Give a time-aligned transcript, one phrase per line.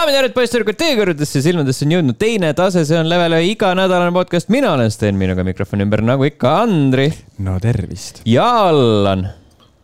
[0.00, 3.34] daamid ja härrad, poisssüdrukud, teie kõrvadesse ja silmadesse on jõudnud teine tase, see on Level
[3.36, 7.10] ühe iganädalane podcast, mina olen Sten, minuga mikrofoni ümber nagu ikka Andri
[7.44, 8.22] no tervist.
[8.24, 9.26] ja Allan.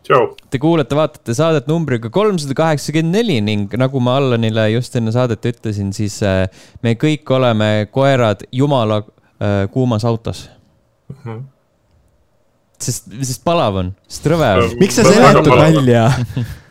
[0.07, 0.31] tšau.
[0.49, 5.93] Te kuulate-vaatate saadet numbriga kolmsada kaheksakümmend neli ning nagu ma Allanile just enne saadet ütlesin,
[5.93, 6.47] siis äh,
[6.81, 10.47] me kõik oleme koerad jumala äh, kuumas autos
[11.11, 11.19] mm.
[11.25, 11.43] -hmm.
[12.79, 14.79] sest, sest palav on, sest rõve on.
[14.81, 16.09] miks sa seletad välja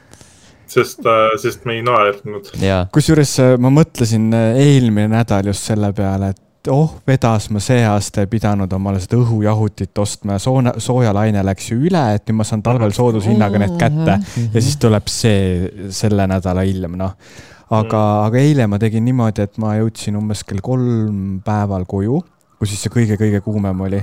[0.70, 1.06] sest,
[1.42, 2.50] sest me ei naernud.
[2.94, 7.82] kusjuures äh, ma mõtlesin äh, eelmine nädal just selle peale, et oh, vedas ma see
[7.86, 12.40] aasta ei pidanud omale seda õhujahutit ostma ja soona, soojalaine läks ju üle, et nüüd
[12.40, 17.14] ma saan talvel soodushinnaga need kätte ja siis tuleb see selle nädala ilm, noh.
[17.70, 22.22] aga mm., aga eile ma tegin niimoodi, et ma jõudsin umbes kell kolm päeval koju,
[22.58, 24.02] kus siis see kõige-kõige kuumem oli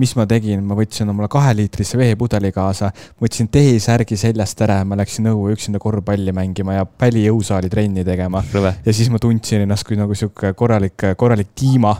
[0.00, 4.96] mis ma tegin, ma võtsin omale kaheliitrise veepudeli kaasa, võtsin T-särgi seljast ära ja ma
[5.00, 8.42] läksin õue üksinda korvpalli mängima ja Päli jõusaali trenni tegema.
[8.84, 11.96] ja siis ma tundsin ennast kui nagu sihuke korralik, korralik Dima.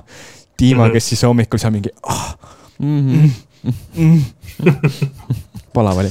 [0.59, 2.37] Dima mm, kes siis hommikul seal mingi ah,
[2.79, 3.01] mm.
[3.09, 3.31] -hmm.
[3.95, 4.23] Mm,
[5.75, 6.11] palav oli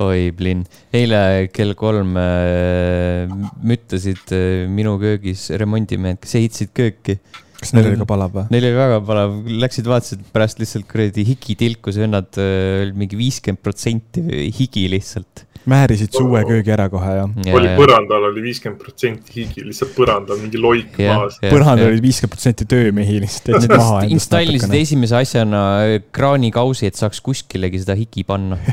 [0.00, 3.28] oi, Blin, eile kell kolm äh,
[3.62, 7.18] müttasid äh, minu köögis remondimehed, kes ehitasid kööki
[7.60, 8.46] kas neil oli ka palav või?
[8.54, 13.20] Neil oli väga palav, läksid vaatasid pärast lihtsalt kuradi higi tilkus, vennad äh, oli mingi
[13.20, 14.24] viiskümmend protsenti
[14.56, 15.46] higi lihtsalt.
[15.70, 17.54] määrisid su uue köögi ära kohe jah ja,?
[17.58, 21.36] oli põrandal oli viiskümmend protsenti higi, lihtsalt põrandal mingi loik ja, maas.
[21.44, 23.68] põrandal oli viiskümmend protsenti töömehi lihtsalt.
[23.68, 28.60] Nad installisid esimese asjana äh, kraanikausi, et saaks kuskilegi seda higi panna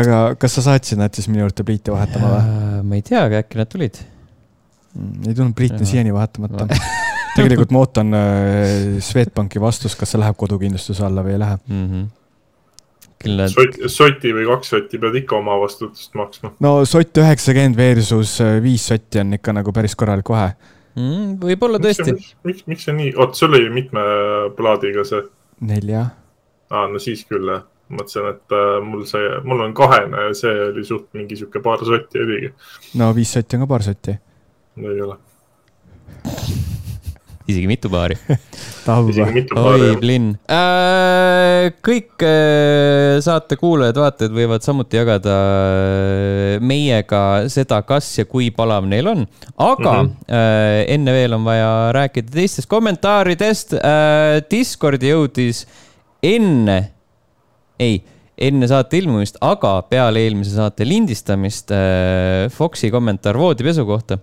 [0.00, 2.40] aga kas sa saatsid nad siis minu juurde pliite vahetama või?
[2.40, 4.02] Äh, ma ei tea, aga äkki nad tulid
[4.98, 6.66] ei tulnud on siiani vahetamata
[7.36, 11.84] tegelikult ma ootan äh, Swedbanki vastust, kas see läheb kodukindlustuse alla või ei lähe mm.
[11.84, 12.08] -hmm.
[13.20, 13.50] Need...
[13.52, 16.54] Sot, soti või kaks sotti pead ikka oma vastutust maksma.
[16.64, 20.54] no sott üheksakümmend versus äh, viis sotti on ikka nagu päris korralik vahe
[20.96, 21.34] mm,.
[21.42, 22.14] võib-olla tõesti.
[22.16, 24.06] miks, miks, miks see nii, oot, sul oli mitme
[24.56, 25.20] plaadiga see?
[25.60, 26.06] nelja.
[26.70, 30.52] aa, no siis küll jah mõtlesin, et äh, mul see, mul on kahene ja see
[30.68, 32.52] oli suht mingi sihuke paar sotti oligi.
[33.02, 34.14] no viis sotti on ka paar sotti
[34.76, 35.16] ei ole
[37.50, 38.16] isegi mitu paari
[38.90, 41.70] oi, Blinn äh,.
[41.84, 47.22] kõik äh, saate kuulajad-vaatajad võivad samuti jagada äh, meiega
[47.52, 49.26] seda, kas ja kui palav neil on.
[49.56, 50.38] aga mm -hmm.
[50.38, 54.40] äh, enne veel on vaja rääkida teistest kommentaaridest äh,.
[54.50, 55.66] Discordi jõudis
[56.22, 56.92] enne,
[57.78, 58.02] ei
[58.40, 64.18] enne saate ilmumist, aga peale eelmise saate lindistamist äh, Foxi kommentaar voodipesu kohta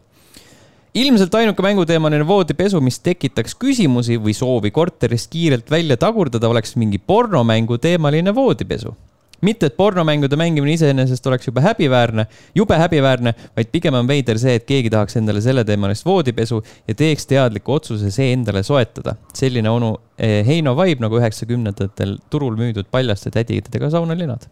[0.98, 6.98] ilmselt ainuke mänguteemaline voodipesu, mis tekitaks küsimusi või soovi korterist kiirelt välja tagurdada, oleks mingi
[6.98, 8.96] pornomängu teemaline voodipesu
[9.42, 12.26] mitte, et pornomängude mängimine iseenesest oleks jube häbiväärne,
[12.56, 17.30] jube häbiväärne, vaid pigem on veider see, et keegi tahaks endale selleteemalist voodipesu ja teeks
[17.30, 19.16] teadliku otsuse see endale soetada.
[19.38, 24.48] selline onu eh, Heino vibe nagu üheksakümnendatel turul müüdud paljaste tädidega saunalinad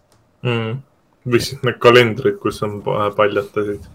[0.46, 0.78] mm..
[1.26, 2.82] või siis need kalendrid, kus on
[3.18, 3.90] paljatasid.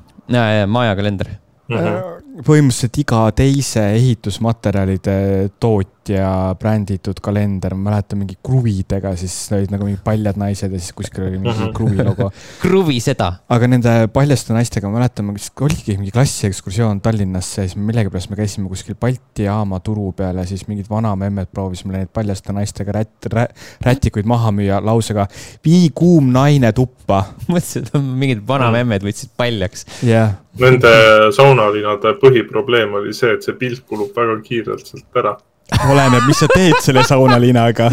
[0.66, 1.30] Maja kalender
[1.70, 1.76] mm.
[1.76, 2.29] -hmm.
[2.46, 5.14] Põhimõtteliselt iga teise ehitusmaterjalide
[5.60, 10.94] tootja bränditud kalender, ma mäletan mingi kruvidega, siis olid nagu mingid paljad naised ja siis
[10.96, 11.74] kuskil oli mingi -hmm.
[11.76, 12.30] kruvi logo
[12.64, 13.32] kruvi seda.
[13.48, 15.30] aga nende paljaste naistega ma mäletan,
[15.60, 20.46] oligi mingi klassiekskursioon Tallinnasse ja siis millegipärast me käisime kuskil Balti jaama turu peal ja
[20.46, 25.26] siis mingid vanamemmed proovisime neid paljaste naistega rät-, rät, rätikuid maha müüa lausega
[25.64, 27.24] vii kuum naine tuppa.
[27.52, 29.86] mõtlesin, et mingid vanamemmed võtsid paljaks.
[30.02, 30.90] jah yeah Nende
[31.32, 35.36] saunalinade põhiprobleem oli see, et see pilt kulub väga kiirelt sealt ära
[35.78, 37.88] oleneb, mis sa teed selle saunalinaga.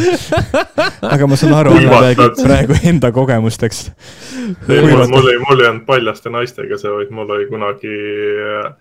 [1.13, 3.87] aga ma saan aru, et sa räägid praegu enda kogemusteks.
[4.67, 8.71] mul, mul ei, mul ei olnud paljaste naistega see, vaid mul oli kunagi äh,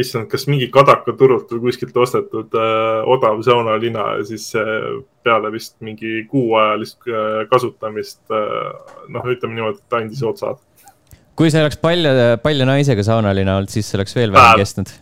[0.00, 5.52] issand, kas mingi Kadaka turult või kuskilt ostetud äh, odav saunalina ja siis äh, peale
[5.54, 8.72] vist mingi kuuajalist äh, kasutamist äh,,
[9.08, 10.60] noh, ütleme niimoodi, et andis otsad
[11.40, 14.92] kui see oleks palja, palja naisega saunaline olnud, siis see oleks veel vähem kestnud.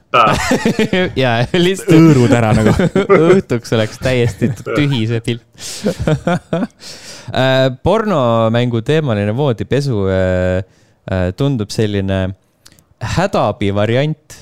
[1.23, 1.90] ja lihtsalt.
[1.96, 2.75] hõõrud ära nagu.
[3.35, 5.44] õhtuks oleks täiesti tühi see pilt.
[7.29, 10.62] Äh, pornomängu teemaline voodipesu äh,
[11.12, 12.23] äh, tundub selline
[13.05, 14.38] hädaabi variant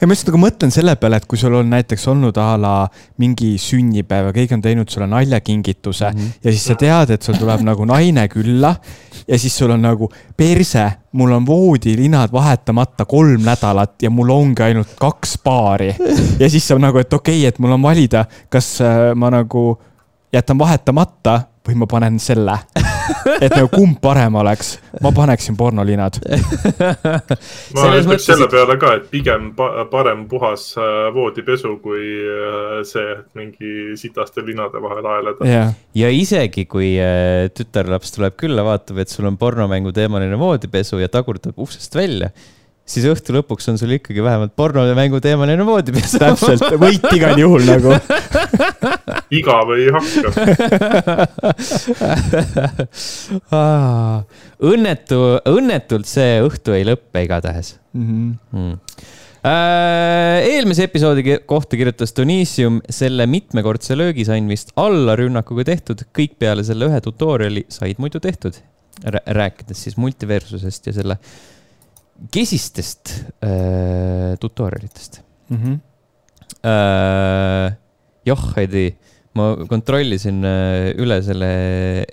[0.00, 2.74] ja ma lihtsalt nagu mõtlen selle peale, et kui sul on näiteks olnud a la
[3.22, 6.32] mingi sünnipäev ja keegi on teinud sulle naljakingituse mm -hmm.
[6.44, 8.74] ja siis sa tead, et sul tuleb nagu naine külla
[9.28, 14.62] ja siis sul on nagu perse, mul on voodilinad vahetamata kolm nädalat ja mul ongi
[14.62, 15.94] ainult kaks paari.
[16.40, 19.78] ja siis saab nagu, et okei okay,, et mul on valida, kas äh, ma nagu
[20.32, 22.56] jätan vahetamata või ma panen selle.
[23.40, 26.18] et nagu kumb parem oleks, ma paneksin pornolinad.
[27.74, 32.80] ma ütleks mõttes, selle peale ka, et pigem pa parem puhas äh, voodipesu kui äh,
[32.86, 35.48] see, et mingi sitaste linade vahel aeleda.
[35.48, 41.00] jah, ja isegi, kui äh, tütarlaps tuleb külla, vaatab, et sul on pornomängu teemaline voodipesu
[41.02, 42.30] ja tagurdab uksest välja,
[42.90, 46.18] siis õhtu lõpuks on sul ikkagi vähemalt pornomängu teemaline voodipesu.
[46.24, 47.94] täpselt, võit igal juhul nagu.
[49.40, 50.28] igav ei hakka.
[54.70, 58.34] õnnetu, õnnetult see õhtu ei lõppe igatahes Mhm.
[58.54, 58.74] mm..
[60.46, 66.62] eelmise episoodi kohta kirjutas Donissium selle mitmekordse löögi sain vist alla rünnakuga tehtud, kõik peale
[66.66, 68.54] selle ühe tutorial'i said muidu tehtud.
[69.26, 71.16] rääkides siis multiversusest ja selle
[72.28, 75.80] kesistest äh, tutorial'itest Mhm.
[76.62, 77.72] äh,.
[78.26, 78.92] joh, Heidi,
[79.34, 81.48] ma kontrollisin äh, üle selle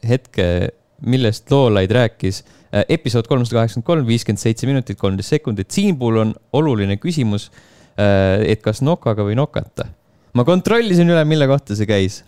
[0.08, 0.72] hetke,
[1.06, 2.86] millest Loolaid rääkis äh,.
[2.90, 5.70] episood kolmsada kaheksakümmend kolm, viiskümmend seitse minutit, kolmteist sekundit.
[5.72, 7.52] siin puhul on oluline küsimus
[8.00, 9.86] äh,, et kas nokaga või nokata.
[10.34, 12.24] ma kontrollisin üle, mille kohta see käis,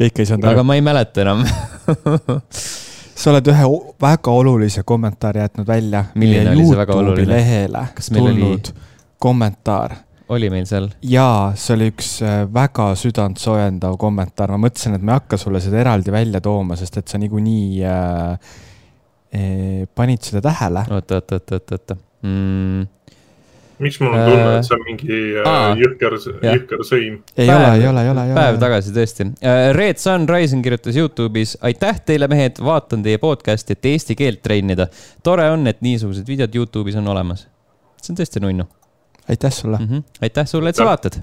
[0.53, 1.45] aga ma ei mäleta enam.
[3.19, 3.71] sa oled ühe
[4.01, 6.05] väga olulise kommentaari jätnud välja.
[6.15, 7.33] Milline oli see väga oluline?
[7.33, 8.71] lehele meil oli- tulnud
[9.19, 9.95] kommentaar
[10.29, 10.89] oli meil seal?
[11.01, 15.61] jaa, see oli üks äh, väga südantsoojendav kommentaar, ma mõtlesin, et ma ei hakka sulle
[15.63, 18.53] seda eraldi välja tooma, sest et sa niikuinii äh,
[19.33, 20.85] eh, panid seda tähele.
[20.89, 22.87] oota, oota, oota, oota, oota mm,.
[23.79, 26.55] Miks mul on tunne, Äh, et see on mingi aa, äh, jõhker, jah.
[26.55, 27.19] jõhker sõim?
[27.37, 28.61] ei Päev- ole, ei ole, ei ole, ei päev ole.
[28.65, 29.29] tagasi tõesti.
[29.77, 34.87] Red Sun Rising kirjutas Youtube'is, aitäh teile, mehed, vaatan teie podcast'i, et eesti keelt treenida.
[35.23, 37.47] tore on, et niisugused videod Youtube'is on olemas.
[38.01, 38.65] see on tõesti nunnu
[39.29, 39.85] aitäh sulle mm.
[39.85, 40.03] -hmm.
[40.21, 41.21] aitäh sulle, et sa vaatad.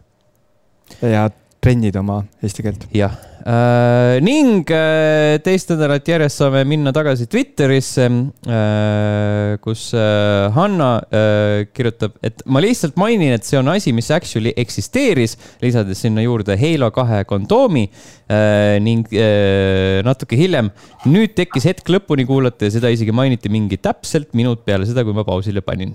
[1.02, 1.30] ja
[1.66, 2.86] trennid oma eesti keelt.
[2.94, 3.14] jah
[3.46, 11.66] äh,, ning äh, teist nädalat järjest saame minna tagasi Twitterisse äh,, kus äh, Hanna äh,
[11.74, 16.56] kirjutab, et ma lihtsalt mainin, et see on asi, mis actually eksisteeris, lisades sinna juurde
[16.58, 20.70] Halo kahe kondoomi äh, ning äh, natuke hiljem.
[21.06, 25.14] nüüd tekkis hetk lõpuni kuulata ja seda isegi mainiti mingi täpselt minut peale seda, kui
[25.14, 25.94] ma pausile panin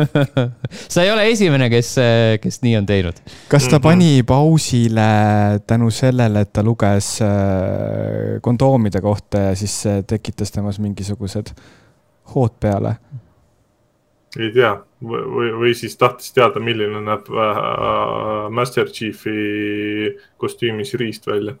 [0.92, 1.96] sa ei ole esimene, kes,
[2.42, 3.18] kes nii on teinud.
[3.50, 3.86] kas ta Mhm.
[3.86, 4.22] pani
[4.80, 11.52] pausile tänu sellele, et ta luges äh, kondoomide kohta ja siis see tekitas temas mingisugused
[12.34, 12.96] hood peale?
[14.38, 21.26] ei tea, või, või, või siis tahtis teada, milline näeb äh, Master Chiefi kostüümis riist
[21.26, 21.54] välja.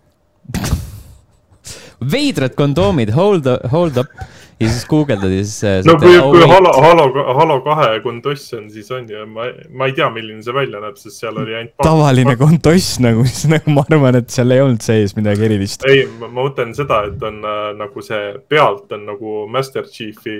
[2.12, 4.08] veidrad kondoomid, hold, hold up
[4.60, 5.62] ja siis guugeldad ja siis.
[5.64, 7.06] äh, no kui, kui Halo, Halo,
[7.38, 10.98] Halo kahe kondoss on, siis on ju, ma, ma ei tea, milline see välja näeb,
[11.00, 11.76] sest seal oli ainult.
[11.82, 15.86] tavaline kontoss nagu, siis nagu ma arvan, et seal ei olnud sees midagi erilist.
[15.88, 20.36] ei, ma mõtlen seda, et on äh, nagu see pealt on nagu Master Chiefi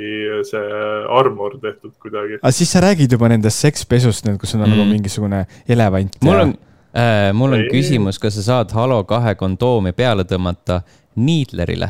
[0.51, 0.85] see
[1.21, 2.43] armor tehtud kuidagi.
[2.43, 4.69] aga siis sa räägid juba nendest sekspesust, kus on mm.
[4.75, 4.97] nagu Mm.
[4.97, 6.55] mingisugune elevant mul on
[6.97, 7.71] äh,, mul on Ei.
[7.71, 10.83] küsimus, kas sa saad Halo kahe kondoomi peale tõmmata
[11.17, 11.89] Needlerile?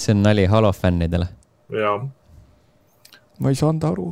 [0.00, 1.26] See on nali Halo fännidele.
[1.82, 1.98] ja
[3.38, 4.06] ma ei saanud aru.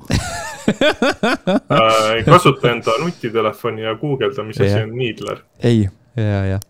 [0.68, 5.38] äh, kasuta enda nutitelefoni ja guugelda, mis asi on Needler.
[5.62, 6.60] ei, ja, ja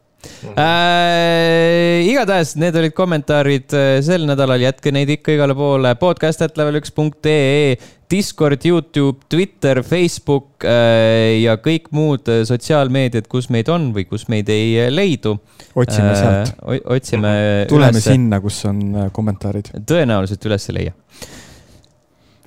[0.55, 2.07] äh,.
[2.09, 5.95] igatahes need olid kommentaarid äh, sel nädalal, jätke neid ikka igale poole.
[6.01, 7.77] podcast.level1.ee,
[8.11, 14.29] Discord, Youtube, Twitter, Facebook äh, ja kõik muud äh, sotsiaalmeediad, kus meid on või kus
[14.33, 15.37] meid ei äh, leidu.
[15.75, 16.55] otsime sealt.
[16.89, 17.35] otsime.
[17.73, 18.01] tuleme.
[18.01, 19.71] sinna, kus on äh, kommentaarid.
[19.89, 20.97] tõenäoliselt üles ei leia.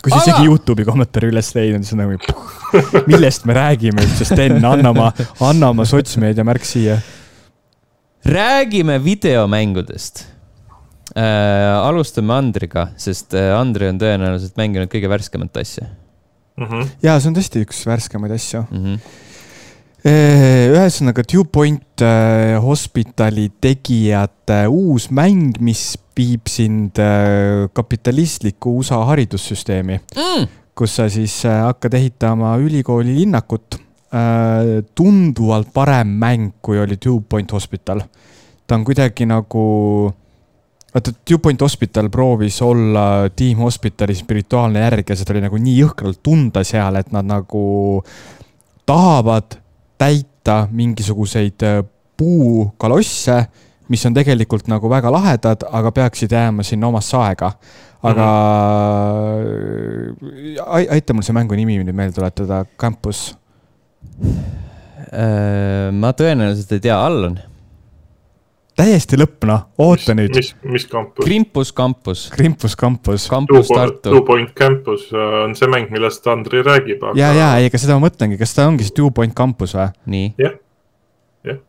[0.02, 4.26] kui sa Aga- isegi Youtube'i kommentaari üles leidnud, siis on nagu, millest me räägime üldse,
[4.26, 5.12] Sten, anna oma,
[5.46, 6.98] anna oma sotsmeedia märk siia.
[8.26, 10.26] Räägime videomängudest
[11.16, 11.88] äh,.
[11.88, 15.88] alustame Andriga, sest äh, Andri on tõenäoliselt mänginud kõige värskemat asja
[16.62, 16.88] Mhm.
[17.02, 18.66] ja see on tõesti üks värskemaid asju.
[18.70, 18.82] mm.
[18.86, 19.00] -hmm.
[20.76, 30.00] ühesõnaga, Two Point äh, Hospitali tegijate uus mäng, mis viib sind äh, kapitalistliku USA haridussüsteemi,
[30.16, 30.48] Mm.
[30.76, 33.80] kus sa siis äh, hakkad ehitama ülikooli linnakut.
[34.96, 38.02] Tunduvalt parem mäng, kui oli Two Point Hospital.
[38.68, 39.64] ta on kuidagi nagu
[40.94, 45.78] vaata, Two Point Hospital proovis olla Team Hospitali spirituaalne järg ja seda oli nagu nii
[45.80, 47.64] jõhkralt tunda seal, et nad nagu
[48.86, 49.56] tahavad
[49.98, 51.84] täita mingisuguseid äh,
[52.18, 53.46] puukalosse,
[53.90, 57.52] mis on tegelikult nagu väga lahedad, aga peaksid jääma sinna omasse aega.
[58.04, 58.28] aga
[60.66, 63.36] ai- aita mul see mängu nimi nüüd meelde tuletada, Campus.
[65.12, 67.40] Äh, ma tõenäoliselt ei tea, Allan.
[68.80, 70.38] täiesti lõpp noh, oota mis, nüüd.
[70.40, 71.26] mis, mis kampus?
[71.26, 72.22] Krimpus kampus.
[72.34, 73.26] Krimpus kampus.
[73.30, 74.14] kampus Tartu.
[74.14, 77.18] Two Point Campus äh, on see mäng, millest Andri räägib aga....
[77.20, 79.90] ja, ja ei, ega seda ma mõtlengi, kas ta ongi siis Two Point Campus või?
[80.16, 80.32] nii.
[80.40, 80.56] jah,
[81.50, 81.60] jah.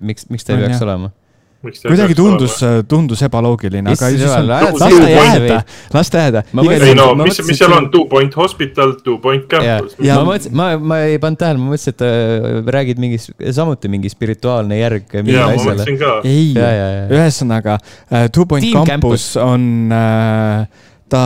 [0.00, 0.86] miks, miks ta ei peaks jah.
[0.88, 1.14] olema?
[1.58, 5.56] Kuidagi tundus, tundus ebaloogiline, aga siis on, las ta jääda,
[5.94, 6.42] las ta jääda.
[6.70, 9.96] ei no, mis, mis seal on, Two Point Hospital, Two Point Campus.
[9.98, 13.26] ma mõtlesin, ma, ma ei pannud tähele, ma mõtlesin, et äh, räägid mingis,
[13.58, 15.18] samuti mingi spirituaalne järg.
[15.18, 16.14] jaa, ma mõtlesin ka.
[16.28, 16.54] ei,
[17.18, 19.36] ühesõnaga uh, Two Point Team Campus, Campus.
[19.42, 21.24] on uh,, ta,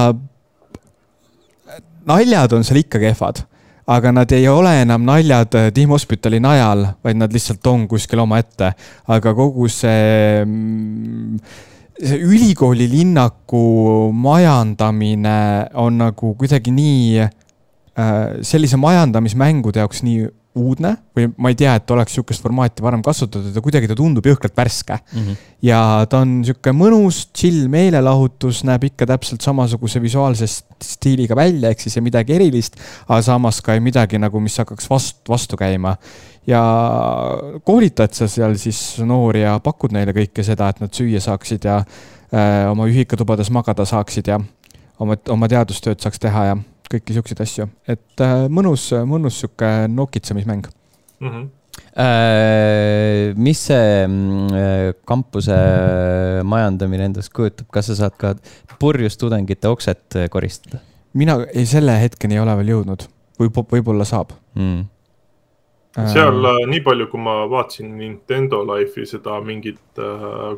[2.08, 3.44] naljad on seal ikka kehvad
[3.92, 8.22] aga nad ei ole enam naljad äh, Team Hospitali najal, vaid nad lihtsalt on kuskil
[8.24, 8.72] omaette.
[9.08, 11.38] aga kogu see, mm,
[11.98, 15.38] see ülikooli linnaku majandamine
[15.74, 17.26] on nagu kuidagi nii,
[17.98, 23.02] äh, sellise majandamismängude jaoks nii uudne või ma ei tea, et oleks sihukest formaati varem
[23.04, 25.20] kasutatud ja kuidagi ta tundub jõhkralt värske mm.
[25.20, 25.36] -hmm.
[25.64, 25.78] ja
[26.10, 31.96] ta on sihuke mõnus, chill meelelahutus, näeb ikka täpselt samasuguse visuaalse stiiliga välja, ehk siis
[31.96, 32.76] ei midagi erilist,
[33.08, 35.96] aga samas ka ei midagi nagu, mis hakkaks vastu, vastu käima.
[36.46, 36.60] ja
[37.64, 41.78] koolitad sa seal siis noori ja pakud neile kõike seda, et nad süüa saaksid ja
[41.78, 44.40] äh, oma ühikatubades magada saaksid ja
[44.98, 46.56] oma, oma teadustööd saaks teha ja
[46.92, 51.28] kõiki siukseid asju, et äh, mõnus, mõnus sihuke nokitsemismäng mm.
[51.28, 51.50] -hmm.
[51.92, 55.56] Äh, mis see äh, kampuse
[56.44, 58.34] majandamine endast kujutab, kas sa saad ka
[58.80, 60.80] purjus tudengite okset koristada?
[61.12, 63.04] mina ei, selle hetkeni ei ole veel jõudnud
[63.40, 64.88] või võib-olla saab mm
[66.08, 69.80] seal äh, nii palju, kui ma vaatasin Nintendo Life'i seda mingit,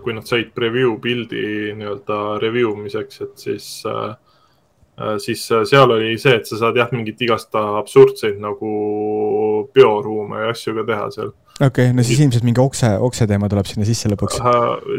[0.02, 4.23] kui nad said preview pildi nii-öelda review miseks, et siis äh, Äh,
[5.18, 8.74] siis äh, seal oli see, et sa saad jah, mingit igast absurdseid nagu
[9.74, 13.46] bioruume ja asju ka teha seal okei okay,, no siis ilmselt mingi okse, okse teema
[13.50, 14.40] tuleb sinna sisse lõpuks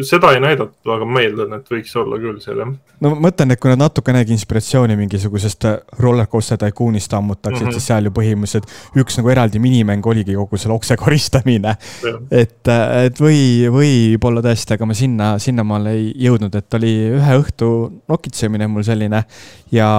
[0.08, 2.70] seda ei näidatud, aga ma eeldan, et võiks olla küll seal jah.
[3.04, 5.68] no ma mõtlen, et kui nad natukenegi inspiratsiooni mingisugusest
[6.00, 7.76] rollercoaster tycoon'ist ammutaksid mm, -hmm.
[7.76, 11.76] siis seal ju põhimõtteliselt üks nagu eraldi minimäng oligi kogu selle okse koristamine.
[12.32, 12.72] et,
[13.04, 17.70] et või, võib-olla tõesti, aga ma sinna, sinnamaale ei jõudnud, et oli ühe õhtu
[18.08, 19.26] nokitsemine mul selline
[19.76, 19.90] ja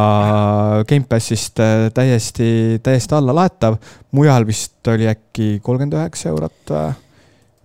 [0.88, 3.76] Gamepassist äh, täiesti, täiesti allalaetav
[4.16, 6.94] mujal vist oli äkki kolmkümmend üheksa eurot või?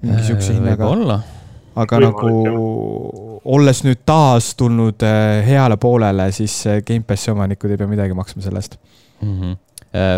[0.01, 1.19] mingi sihukese äh, hinnaga.
[1.81, 7.79] aga Võimalik, nagu olles nüüd taas tulnud äh, heale poolele, siis äh, Gamepassi omanikud ei
[7.79, 8.77] pea midagi maksma selle eest
[9.21, 9.35] mm.
[9.35, 9.59] -hmm.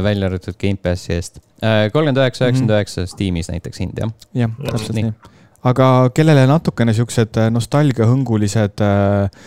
[0.03, 1.39] välja arvatud Gamepassi eest.
[1.61, 4.11] kolmkümmend üheksa, üheksakümmend üheksa Steamis näiteks hind, jah?
[4.33, 5.33] jah, täpselt nii, nii..
[5.71, 9.43] aga kellele natukene siuksed nostalgiahõngulised äh,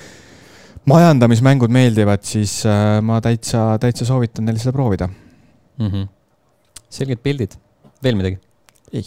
[0.86, 5.88] majandamismängud meeldivad, siis äh, ma täitsa, täitsa soovitan neil seda proovida mm.
[5.88, 6.15] -hmm
[6.96, 7.56] selged pildid,
[8.04, 8.40] veel midagi?
[8.94, 9.04] ei.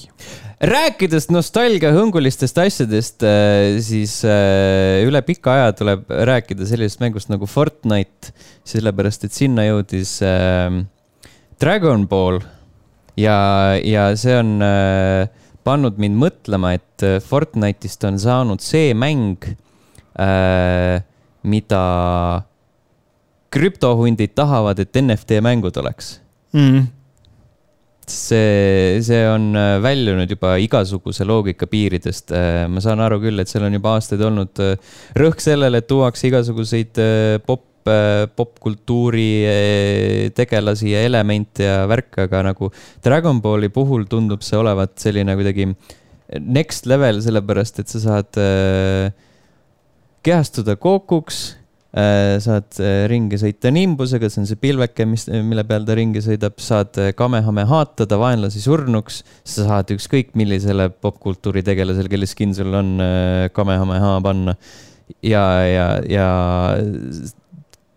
[0.59, 8.33] rääkides nostalgiahõngulistest asjadest, äh, siis äh, üle pika aja tuleb rääkida sellisest mängust nagu Fortnite,
[8.67, 10.81] sellepärast et sinna jõudis äh,
[11.61, 12.41] Dragon Ball
[13.19, 13.39] ja,
[13.83, 19.43] ja see on äh, pannud mind mõtlema, et Fortnite'ist on saanud see mäng
[21.47, 21.83] mida
[23.53, 26.17] krüptohundid tahavad, et NFT mängud oleks
[26.51, 26.98] mm
[28.11, 32.33] see, see on äh, väljunud juba igasuguse loogika piiridest.
[32.35, 34.75] Äh, ma saan aru küll, et seal on juba aastaid olnud äh,
[35.19, 37.01] rõhk sellele, et tuuakse igasuguseid
[37.45, 37.65] pop,
[38.35, 39.29] popkultuuri
[40.37, 42.69] tegelasi ja elemente ja värke, aga nagu
[43.01, 45.71] Dragon Balli puhul tundub see olevat selline kuidagi
[46.43, 48.41] next level, sellepärast et sa saad
[50.27, 51.58] kehastuda Gokuks Äh,
[51.89, 56.59] saad äh, ringi sõita Nimbusega, see on see pilveke, mis, mille peal ta ringi sõidab,
[56.61, 62.95] saad äh, Kamehamehaatada vaenlasi surnuks, sa saad ükskõik millisele popkultuuri tegelasele, kelle skin sul on,
[63.55, 64.55] Kamehameha panna.
[65.25, 66.29] ja, ja, ja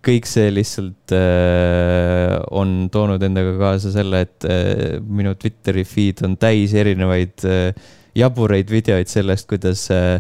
[0.02, 6.37] kõik see lihtsalt äh, on toonud endaga kaasa selle, et äh, minu Twitteri feed on
[6.40, 10.18] täis erinevaid äh, jaburaid videoid sellest, kuidas äh,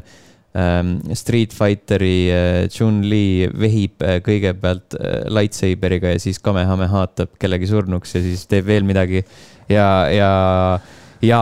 [1.16, 8.20] Street Fighteri äh, Chun-Li vehib äh, kõigepealt äh, lightsaberiga ja siis Kamehamehaatab kellegi surnuks ja
[8.24, 9.24] siis teeb veel midagi.
[9.72, 10.32] ja, ja,
[11.24, 11.40] ja,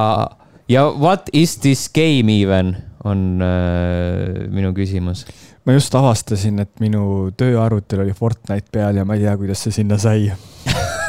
[0.68, 5.26] ja what is this game even on äh, minu küsimus.
[5.66, 9.80] ma just avastasin, et minu tööarvutil oli Fortnite peal ja ma ei tea, kuidas see
[9.82, 10.30] sinna sai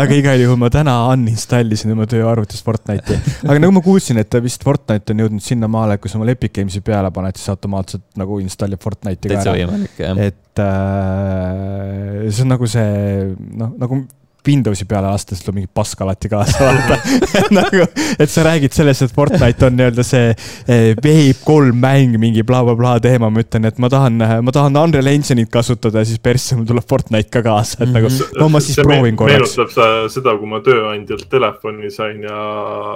[0.00, 3.18] aga igal juhul ma täna uninstallisin oma tööarvutist Fortnite'i.
[3.46, 7.10] aga nagu ma kuulsin, et vist Fortnite on jõudnud sinnamaale, kus oma Epic Games'i peale
[7.14, 10.14] paned, siis automaatselt nagu installib Fortnite'i ka ära.
[10.28, 14.02] et äh, see on nagu see, noh, nagu
[14.48, 17.84] Windowsi peale lasta, siis tuleb mingi pask alati kaasa vaata nagu,
[18.18, 22.96] et sa räägid sellest, et Fortnite on nii-öelda see eh, Wave kolm mäng, mingi blablabla
[22.96, 26.58] bla, teema, ma ütlen, et ma tahan, ma tahan Unreal Engine'it kasutada ja siis persse
[26.58, 28.40] mul tuleb Fortnite ka kaasa, et nagu mhm.
[28.40, 29.56] no ma siis see proovin korraks.
[29.56, 32.44] meenutab seda, kui ma tööandjalt telefoni sain ja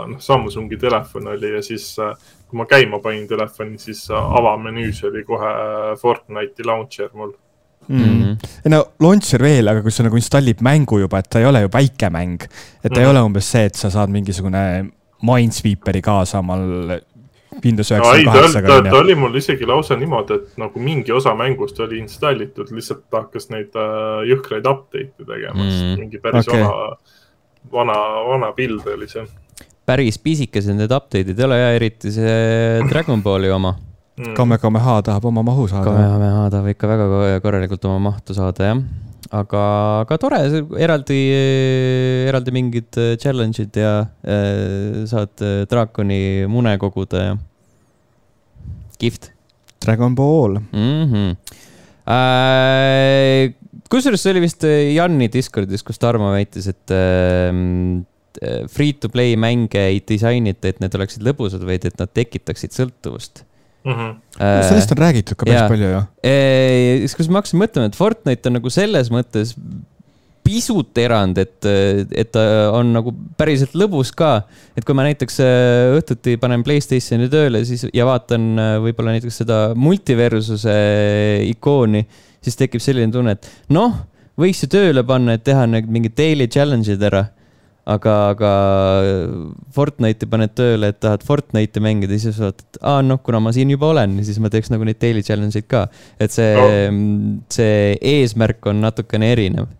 [0.08, 1.94] noh, Samsungi telefon oli ja siis
[2.52, 5.52] kui ma käima panin telefoni, siis avamenüüs oli kohe
[6.00, 7.32] Fortnite'i launcher mul
[7.98, 8.22] mm.
[8.22, 8.72] -hmm.
[8.72, 11.70] no launcher veel, aga kui sa nagu installid mängu juba, et ta ei ole ju
[11.72, 12.42] väike mäng.
[12.42, 12.98] et ta mm -hmm.
[12.98, 13.10] ei mhm.
[13.10, 14.90] ole umbes see, et sa saad mingisugune
[15.22, 16.98] Minesweeperi kaasa omal
[17.64, 18.68] Windows üheksakümne kaheksaga.
[18.68, 23.04] ta, ta oli mul isegi lausa niimoodi, et nagu mingi osa mängust oli installitud, lihtsalt
[23.10, 26.64] ta hakkas neid äh, jõhkraid update'e tegema mm., mingi päris okay.
[26.64, 26.96] vana,
[27.72, 27.98] vana,
[28.30, 29.26] vana pild oli see.
[29.86, 33.76] päris pisikesed need update'id ei ole ja eriti see Dragon Balli oma
[34.22, 34.34] mm..
[34.38, 35.90] Kamehameha tahab oma mahu saada.
[35.90, 38.82] Kamehameha tahab ikka väga korralikult oma mahtu saada, jah.
[39.32, 39.62] aga,
[40.04, 40.40] aga tore,
[40.84, 41.20] eraldi,
[42.28, 47.36] eraldi mingid äh, challenge'id ja äh, saad äh, draakoni mune koguda ja
[49.00, 49.32] kihvt.
[49.82, 51.04] Dragon Ball mm.
[51.10, 51.36] -hmm.
[52.02, 53.54] Äh,
[53.90, 59.78] kusjuures see oli vist Janni Discordis, kus Tarmo väitis, et äh, free to play mänge
[59.78, 63.44] ei disainita, et need oleksid lõbusad, vaid et nad tekitaksid sõltuvust
[63.84, 63.94] mm.
[63.94, 64.66] -hmm.
[64.68, 65.68] sellest on räägitud ka päris ja.
[65.68, 66.02] palju ju.
[67.04, 69.56] siis, kus ma hakkasin mõtlema, et Fortnite on nagu selles mõttes
[70.42, 71.66] pisut erand, et,
[72.18, 72.42] et ta
[72.74, 74.42] on nagu päriselt lõbus ka.
[74.76, 79.42] et kui ma näiteks äh, õhtuti panen Playstationi tööle, siis ja vaatan äh, võib-olla näiteks
[79.44, 80.74] seda multiversuse
[81.46, 82.04] ikooni,
[82.42, 84.02] siis tekib selline tunne, et noh,
[84.38, 87.28] võiks ju tööle panna, et teha need mingid daily challenge'id ära
[87.88, 88.52] aga, aga
[89.74, 93.72] Fortnite'i paned tööle, et tahad Fortnite'i mängida, siis vaatad, et aa noh, kuna ma siin
[93.74, 95.86] juba olen, siis ma teeks nagu neid daily challenge eid ka.
[96.22, 99.70] et see no., see eesmärk on natukene erinev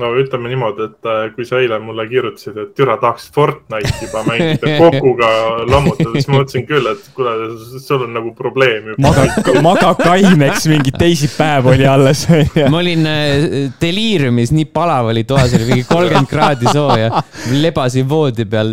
[0.00, 4.22] no ütleme niimoodi, et äh, kui sa eile mulle kirjutasid, et türa tahaks Fortnite'i juba
[4.24, 5.28] mängida Kokuga
[5.68, 7.34] lammutada, siis ma mõtlesin küll, et kuule,
[7.76, 9.02] sul on nagu probleem juba.
[9.04, 12.24] maga, maga kaineks, mingi teisipäev oli alles
[12.72, 13.44] ma olin äh,
[13.82, 17.22] deliiriumis, nii palav oli toas, oli mingi kolmkümmend kraadi sooja.
[17.52, 18.72] lebasin voodi peal,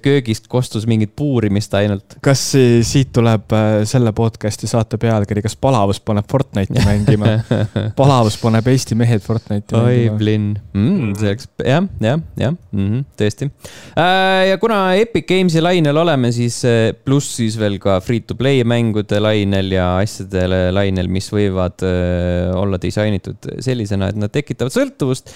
[0.00, 2.16] köögist kostus mingit puurimist ainult.
[2.24, 7.36] kas siit tuleb äh, selle podcast'i saate pealkiri, kas palavus paneb Fortnite'i mängima?
[8.00, 9.84] palavus paneb Eesti mehed Fortnite'i mängima.
[9.84, 14.42] oi, Blin on mm,, see oleks jah, jah, jah mm, -hmm, tõesti äh,.
[14.50, 18.62] ja kuna Epic Games'i lainel oleme, siis äh, pluss siis veel ka free to play
[18.64, 25.32] mängude lainel ja asjade lainel, mis võivad äh, olla disainitud sellisena, et nad tekitavad sõltuvust.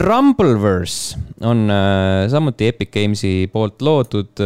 [0.00, 1.66] Rumbleverse on
[2.30, 4.42] samuti Epic Games'i poolt loodud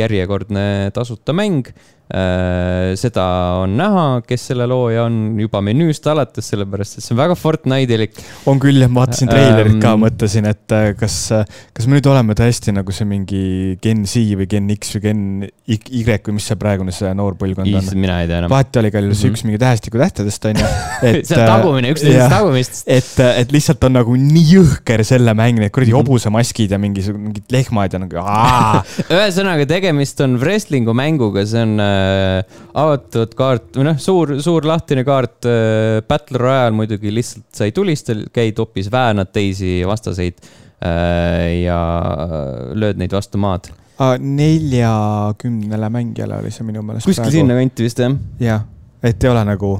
[0.00, 1.70] järjekordne tasuta mäng
[2.10, 3.24] seda
[3.62, 8.16] on näha, kes selle looja on juba menüüst alates, sellepärast et see on väga Fortnite'ilik.
[8.50, 11.18] on küll jah, ma vaatasin treilerit ka, ähm, mõtlesin, et äh, kas,
[11.76, 13.42] kas me nüüd oleme tõesti nagu see mingi
[13.84, 15.22] Gen Z või Gen X või Gen
[15.70, 17.92] Y või mis see praegune see noor põlvkond on?
[17.94, 18.50] mina ei tea enam.
[18.50, 19.30] vahet oli ka see mm -hmm.
[19.30, 20.72] üks mingi tähestiku tähtedest on ju.
[21.30, 22.82] see on tagumine, üksteisest tagumist.
[22.90, 23.12] et,
[23.44, 26.02] et lihtsalt on nagu nii jõhker selle mäng, need kuradi -hmm.
[26.02, 28.26] hobusemaskid ja mingisugused mingid lehmad ja nagu.
[29.14, 31.99] ühesõnaga, tegemist on wrestling'u mänguga, see on äh, äh,
[32.80, 36.00] avatud kaart või noh, suur, suur lahtine kaart äh,.
[36.08, 41.80] Battle Royale muidugi lihtsalt sa ei tulista, käid hoopis väänad teisi vastaseid äh, ja
[42.74, 43.70] lööd neid vastu maad
[44.18, 47.04] neljakümnele mängijale oli see minu meelest.
[47.04, 48.14] kuskil sinnakanti vist jah?
[48.40, 48.62] jah,
[49.02, 49.74] et ei ole nagu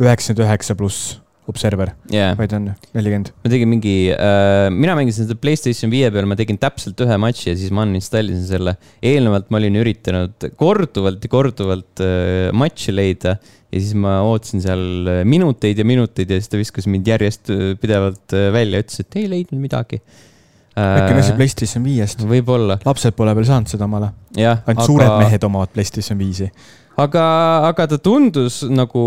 [0.00, 3.30] üheksakümmend üheksa pluss Observer yeah., vaid on nelikümmend.
[3.42, 7.48] ma tegin mingi äh,, mina mängisin seda Playstation viie peal, ma tegin täpselt ühe matši
[7.52, 8.76] ja siis ma uninstallisin selle.
[9.02, 13.38] eelnevalt ma olin üritanud korduvalt ja korduvalt äh, matši leida
[13.70, 17.52] ja siis ma ootasin seal äh, minuteid ja minuteid ja siis ta viskas mind järjest
[17.54, 20.00] äh, pidevalt äh, välja, ütles, et ei leidnud midagi
[20.80, 22.22] äkki on asi PlayStation viiest?
[22.26, 22.78] võib-olla.
[22.86, 24.12] lapsed pole veel saanud seda omale.
[24.36, 24.86] ainult aga...
[24.86, 26.50] suured mehed omavad PlayStation viisi
[27.00, 27.24] aga,
[27.68, 29.02] aga ta tundus nagu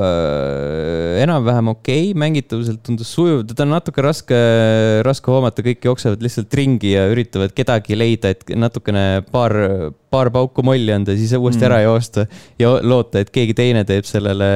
[0.00, 4.38] äh, enam-vähem okei okay,, mängitavuselt tundus sujuv, teda on natuke raske,
[5.06, 9.54] raske hoomata, kõik jooksevad lihtsalt ringi ja üritavad kedagi leida, et natukene paar,
[10.12, 11.68] paar pauku molli anda, siis uuesti mm.
[11.70, 12.26] ära joosta
[12.60, 14.52] ja loota, et keegi teine teeb sellele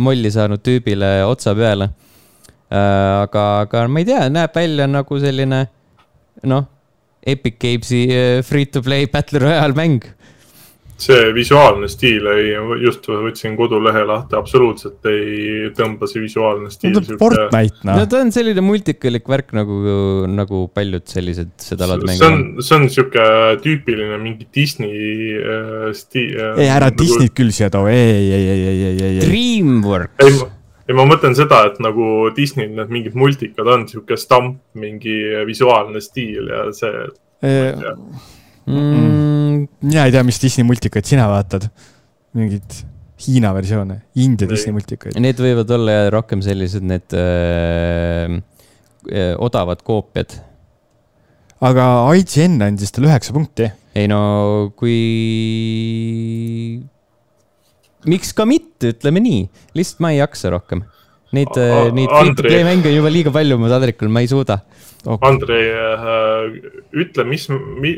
[0.00, 3.22] molli saanud tüübile otsa peale äh,.
[3.24, 5.64] aga, aga ma ei tea, näeb välja nagu selline
[6.50, 6.68] noh,
[7.24, 10.02] Epic Games'i äh, free to play battle royale mäng
[11.00, 12.52] see visuaalne stiil ei,
[12.84, 16.94] just võtsin kodulehe lahti, absoluutselt ei tõmba see visuaalne stiil.
[16.94, 17.98] no Fortnite noh.
[17.98, 19.78] no ta on selline multikalik värk nagu,
[20.30, 22.22] nagu paljud sellised seda laadi mängud.
[22.22, 23.26] see on, see on sihuke
[23.64, 26.60] tüüpiline mingi Disney äh, stiil äh,.
[26.62, 27.02] ei, ära nagu...
[27.02, 29.24] Disney't küll siia too, ei, ei, ei, ei, ei, ei, ei.
[29.26, 30.22] Dreamworks.
[30.22, 30.38] ei,
[30.88, 36.02] ja ma mõtlen seda, et nagu Disneyl need mingid multikad on sihuke stamp, mingi visuaalne
[36.04, 37.08] stiil ja see.
[38.64, 39.23] Mm.
[39.84, 41.68] Mina ei tea, mis Disney multikaid sina vaatad,
[42.36, 42.82] mingid
[43.24, 45.14] Hiina versioone, India Disney multikaid.
[45.22, 48.40] Need võivad olla rohkem sellised need öö,
[49.06, 50.34] öö, odavad koopiad.
[51.64, 51.84] aga
[52.18, 53.70] IGN andis talle üheksa punkti.
[53.94, 54.98] ei no kui
[58.10, 59.46] miks ka mitte, ütleme nii,
[59.78, 60.82] lihtsalt ma ei jaksa rohkem.
[61.34, 61.54] Neid,
[61.94, 64.60] neid free-to-play mänge on juba liiga palju mu taldrikul, ma ei suuda
[65.06, 65.30] okay..
[65.30, 66.58] Andrei äh,,
[67.04, 67.48] ütle, mis,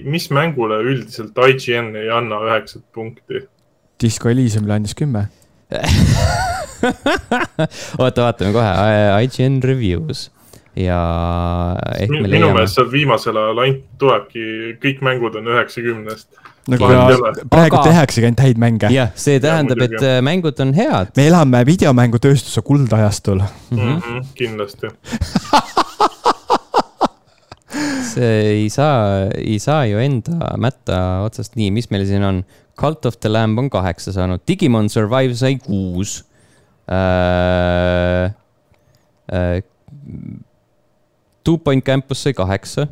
[0.04, 3.46] mis mängule üldiselt IGN ei anna üheksat punkti?
[4.02, 5.28] Disco Elysiumile andis kümme
[7.98, 8.72] oota, vaatame kohe,
[9.26, 10.28] IGN reviews
[10.76, 10.98] ja
[12.10, 14.42] minu meelest seal viimasel ajal ainult tulebki,
[14.82, 16.28] kõik mängud on üheksakümnest
[16.70, 16.90] nagu
[17.50, 17.84] praegu aga...
[17.86, 18.90] tehaksegi ainult häid mänge.
[18.92, 21.14] jah, see tähendab, et äh, mängud on head.
[21.16, 23.78] me elame videomängutööstuse kuldajastul mm.
[23.78, 24.22] -hmm.
[24.34, 25.72] kindlasti see
[28.22, 31.56] ei saa, ei saa ju enda mätta otsast.
[31.58, 32.44] Nii, mis meil siin on?
[32.76, 36.18] Cult of the Lamb on kaheksa saanud, Digimon Survive sai kuus.
[36.92, 38.34] Äh,.
[39.32, 39.62] Äh,
[41.44, 42.86] Two Point Campus sai kaheksa.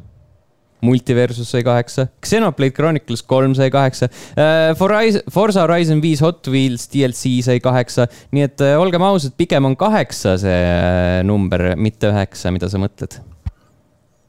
[0.85, 4.09] Multiversus sai kaheksa, Xenoblade Chronicles kolm sai kaheksa.
[4.37, 8.05] Uh,, Forza Horizon viis Hot Wheels DLC sai kaheksa,
[8.37, 12.83] nii et uh, olgem ausad, pigem on kaheksa see uh, number, mitte üheksa, mida sa
[12.83, 13.17] mõtled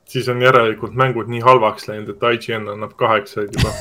[0.09, 3.71] siis on järelikult mängud nii halvaks läinud, et IGN annab kaheksaid juba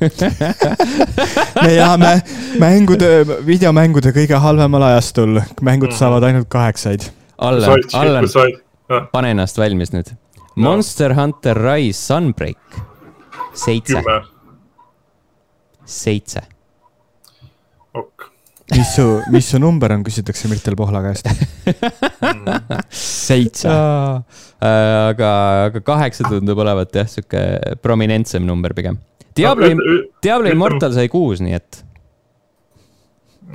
[1.64, 2.12] me elame
[2.60, 3.10] mängude,
[3.46, 5.98] videomängude kõige halvemal ajastul, mängud mm.
[5.98, 7.08] saavad ainult kaheksaid.
[7.44, 8.28] Allan, Allan,
[9.12, 10.12] pane ennast valmis nüüd
[10.54, 12.78] Monster Hunter Rise Sunbreak,
[13.58, 14.02] seitse.
[15.84, 16.42] seitse.
[17.92, 18.30] ok.
[18.76, 21.28] mis su, mis su number on, küsitakse Mirtel Pohla käest
[23.26, 23.74] seitse.
[24.64, 25.30] Aga,
[25.68, 27.42] aga kaheksa tundub olevat jah, sihuke
[27.82, 28.98] prominentsem number pigem.
[29.34, 31.80] Diablo no,, Diablo Immortal sai kuus, nii et.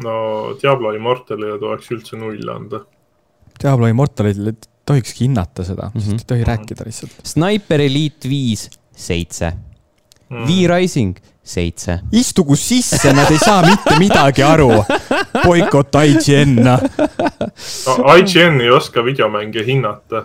[0.04, 0.15] no
[0.60, 2.84] Diablo Immortalile tuleks üldse null anda.
[3.60, 4.56] Diablo Immortalile
[4.89, 6.06] tohikski hinnata seda mm, -hmm.
[6.06, 7.17] sest ei tohi rääkida lihtsalt.
[7.24, 9.54] Sniper Elite viis, seitse
[10.30, 10.45] mm..
[10.48, 12.00] V-Rising, seitse.
[12.12, 14.72] istugu sisse, nad ei saa mitte midagi aru.
[15.45, 16.78] boikott IGN no,.
[18.17, 20.24] IGN ei oska videomänge hinnata.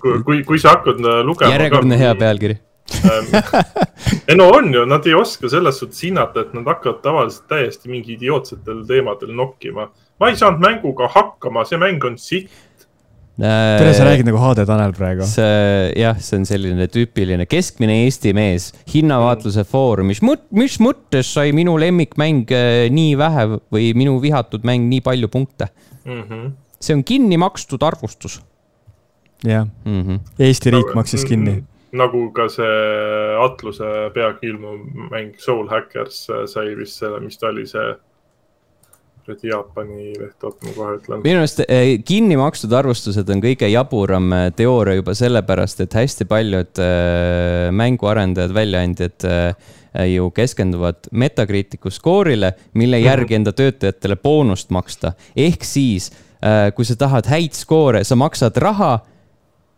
[0.00, 1.52] Kui, kui, kui sa hakkad äh, lugema.
[1.56, 2.58] järjekordne hea pealkiri
[3.04, 3.30] ähm,
[4.28, 7.92] ei no on ju, nad ei oska selles suhtes hinnata, et nad hakkavad tavaliselt täiesti
[7.92, 9.90] mingi idiootsetel teemadel nokkima.
[10.20, 12.50] ma ei saanud mänguga hakkama, see mäng on sitt
[13.36, 15.26] tere, sa räägid nagu HD Tanel praegu.
[15.28, 21.34] see jah, see on selline tüüpiline keskmine Eesti mees, hinnavaatluse foorum, mis mõt-, mis mõttes
[21.36, 25.68] sai minu lemmikmäng äh, nii vähe või minu vihatud mäng nii palju punkte
[26.04, 26.22] mm.
[26.22, 26.52] -hmm.
[26.80, 28.40] see on kinni makstud arvustus.
[29.44, 35.68] Jah mm -hmm., Eesti riik maksis kinni nagu ka see Atluse peagi ilmuv mäng Soul
[35.68, 37.94] Hackers äh, sai vist selle, mis ta oli, see
[39.26, 41.22] kuradi Jaapani leht, oota ma kohe ütlen.
[41.24, 46.28] minu meelest eh, kinni makstud arvustused on kõige jaburam eh, teooria juba sellepärast, et hästi
[46.30, 49.28] paljud eh, mänguarendajad, väljaandjad
[49.96, 53.06] ju keskenduvad Metacriticu skoorile, mille mhm.
[53.06, 55.14] järgi enda töötajatele boonust maksta.
[55.32, 56.10] ehk siis,
[56.76, 58.98] kui sa tahad häid skoore, sa maksad raha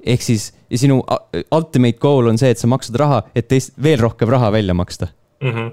[0.04, 1.00] ehk siis sinu
[1.54, 5.08] ultimate goal on see, et sa maksad raha, et teist veel rohkem raha välja maksta.
[5.40, 5.70] -hmm.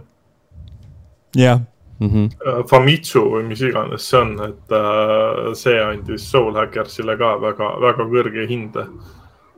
[1.35, 1.59] jah
[1.99, 2.09] mm.
[2.09, 2.67] -hmm.
[2.69, 8.09] Famitsu või mis iganes see on, et äh, see andis Soul Hackersile ka väga, väga
[8.11, 8.87] kõrge hinde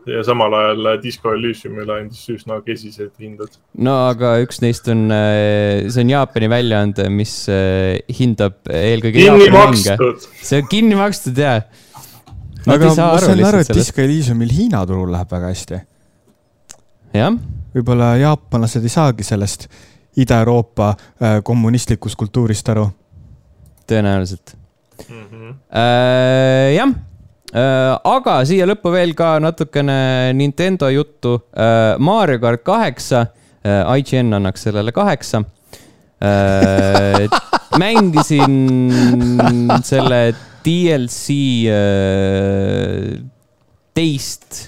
[0.08, 3.58] ja samal ajal Disco Elysiumile andis üsna kesised hinded.
[3.77, 9.51] no aga üks neist on, äh, see on Jaapani väljaande, mis äh, hindab eelkõige kinni
[9.51, 10.30] makstud.
[10.41, 11.62] see on kinni makstud ja.
[12.73, 15.80] Aga ma sain aru, et Disco Elysiumil Hiina turul läheb väga hästi.
[17.17, 17.38] jah.
[17.75, 19.67] võib-olla jaapanlased ei saagi sellest
[20.17, 22.88] Ida-Euroopa äh, kommunistlikust kultuurist aru?
[23.88, 24.56] tõenäoliselt
[25.10, 25.25] mm.
[25.32, 25.53] -hmm.
[25.71, 26.89] Äh, jah
[27.53, 31.97] äh,, aga siia lõppu veel ka natukene Nintendo juttu äh,.
[31.99, 33.27] Mario kart kaheksa
[33.97, 35.43] IGN annaks sellele kaheksa
[37.82, 38.56] mängisin
[39.84, 40.34] selle
[40.67, 41.38] DLC
[41.71, 43.17] äh,
[43.95, 44.62] teist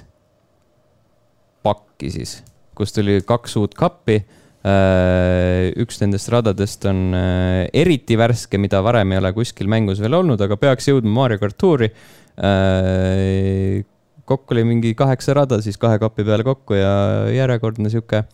[1.66, 2.40] pakki siis,
[2.78, 4.22] kus tuli kaks uut kappi
[4.60, 10.18] Äh, üks nendest radadest on äh, eriti värske, mida varem ei ole kuskil mängus veel
[10.18, 11.88] olnud, aga peaks jõudma Mario kart Touri.
[12.36, 13.80] Äh,
[14.28, 16.92] kokku oli mingi kaheksa rada siis kahe kapi peale kokku ja
[17.32, 18.26] järjekordne sihuke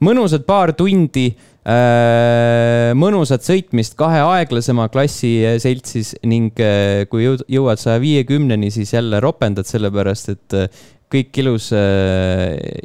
[0.00, 1.28] mõnusad paar tundi
[2.96, 9.68] mõnusat sõitmist kahe aeglasema klassi seltsis ning äh, kui jõuad saja viiekümneni, siis jälle ropendad,
[9.68, 11.72] sellepärast et äh, kõik ilus,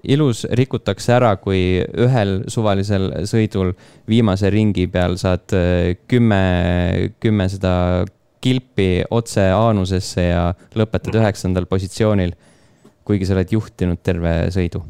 [0.04, 3.76] ilus rikutakse ära, kui ühel suvalisel sõidul
[4.10, 5.54] viimase ringi peal saad
[6.10, 6.42] kümme,
[7.22, 7.76] kümme seda
[8.42, 12.34] kilpi otse aanusesse ja lõpetad üheksandal positsioonil.
[13.06, 14.82] kuigi sa oled juhtinud terve sõidu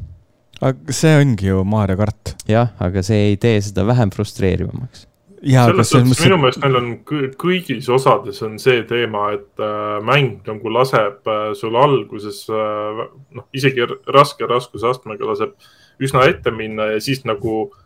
[0.61, 2.35] aga see ongi ju Mario kart.
[2.47, 5.07] jah, aga see ei tee seda vähem frustreerivamaks.
[5.45, 6.91] selles suhtes minu meelest neil on
[7.37, 13.47] kõigis osades on see teema, et äh, mäng nagu laseb äh, sul alguses äh, noh,
[13.53, 15.53] isegi raske raskusastmega laseb
[16.01, 17.84] üsna ette minna ja siis nagu äh,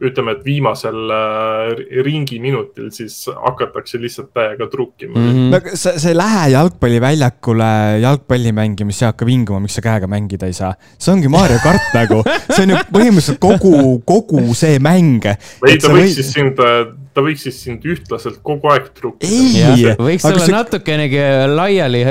[0.00, 1.72] ütleme, et viimasel äh,
[2.04, 5.32] ringi minutil siis hakatakse lihtsalt täiega trukkima mm.
[5.34, 5.50] -hmm.
[5.52, 7.70] no sa, sa ei lähe jalgpalliväljakule
[8.02, 10.72] jalgpalli mängima, siis ei hakka vinguma, miks sa käega mängida ei saa.
[10.98, 15.24] see ongi Mario kart nagu, see on ju põhimõtteliselt kogu, kogu see mäng.
[15.60, 16.14] või ta võiks või...
[16.16, 19.96] siis sind äh, ta võiks siis sind ühtlaselt kogu aeg trukkida.
[19.98, 20.54] võiks olla see...
[20.54, 21.20] natukenegi
[21.50, 22.02] laiali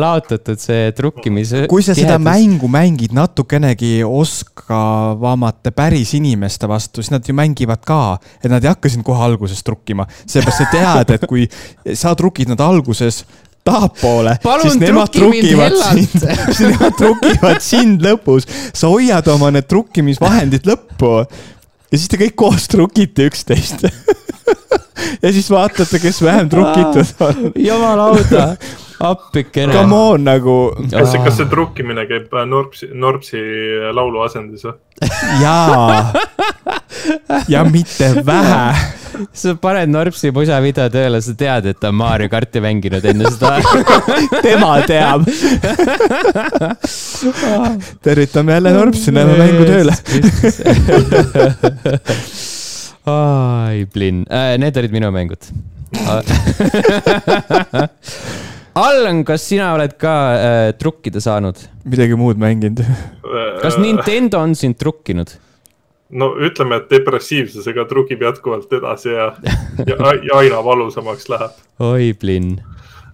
[0.00, 1.66] laotatud see trukkimise.
[1.72, 8.02] kui sa seda mängu mängid natukenegi oskavamate päris inimeste vastu, siis nad ju mängivad ka,
[8.40, 11.46] et nad ei hakka sind kohe alguses trukkima, seepärast sa tead, et kui
[11.92, 13.22] sa trukid nad alguses
[13.64, 16.24] tahapoole, siis nemad trukivad sind,
[16.56, 18.48] siis nemad trukivad sind lõpus.
[18.72, 21.18] sa hoiad oma need trukkimisvahendid lõppu
[21.92, 23.84] ja siis te kõik koos trukite üksteist
[25.22, 27.52] ja siis vaatate, kes vähem trukitud on.
[27.56, 28.52] jumalauda,
[29.02, 29.74] appikene.
[29.74, 30.56] Come on nagu.
[30.90, 33.42] kas see, kas see trukkimine käib äh, Norpsi, Norpsi
[33.94, 34.76] laulu asendis või?
[35.42, 36.12] jaa,
[37.50, 38.74] ja mitte vähe
[39.32, 43.24] sa paned Norpsi pusa video tööle, sa tead, et ta on Mario karti mänginud enne
[43.32, 43.50] seda
[44.44, 45.20] tema teab
[48.04, 49.94] tervitame jälle Norpsi, näeme mängu tööle
[53.10, 55.42] ai, plinn äh,, need olid minu mängud
[58.74, 61.60] Allan, kas sina oled ka äh, trukkida saanud?
[61.84, 62.80] midagi muud mänginud
[63.64, 65.34] kas Nintendo on sind trukkinud?
[66.12, 69.32] no ütleme, et depressiivsusega trukib jätkuvalt edasi ja,
[69.86, 71.60] ja, ja aina valusamaks läheb.
[71.84, 72.60] oi, plinn.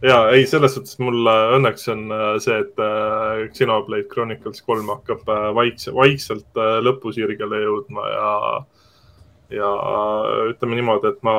[0.03, 4.91] ja ei, selles suhtes mul äh, õnneks on äh, see, et äh, Xenoblade Chronicles kolm
[4.95, 5.27] hakkab
[5.59, 8.33] vaikse, vaikselt lõpusirgele jõudma ja,
[9.59, 9.75] ja
[10.53, 11.39] ütleme niimoodi, et ma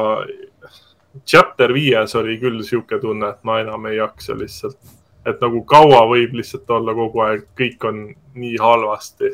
[1.25, 4.77] chapter viies oli küll sihuke tunne, et ma enam ei jaksa lihtsalt.
[5.25, 8.05] et nagu kaua võib lihtsalt olla kogu aeg, kõik on
[8.39, 9.33] nii halvasti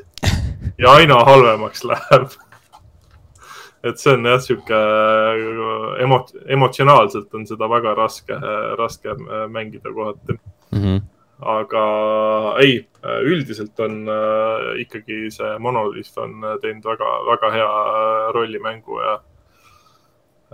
[0.81, 2.33] ja aina halvemaks läheb
[3.85, 4.79] et see on jah, sihuke
[6.03, 6.23] emo-,
[6.57, 8.37] emotsionaalselt on seda väga raske,
[8.79, 9.13] raske
[9.51, 10.81] mängida kohati mm.
[10.81, 11.03] -hmm.
[11.53, 11.85] aga
[12.63, 12.79] ei,
[13.29, 17.71] üldiselt on äh, ikkagi see Monolith on teinud väga, väga hea
[18.33, 19.19] rolli mängu ja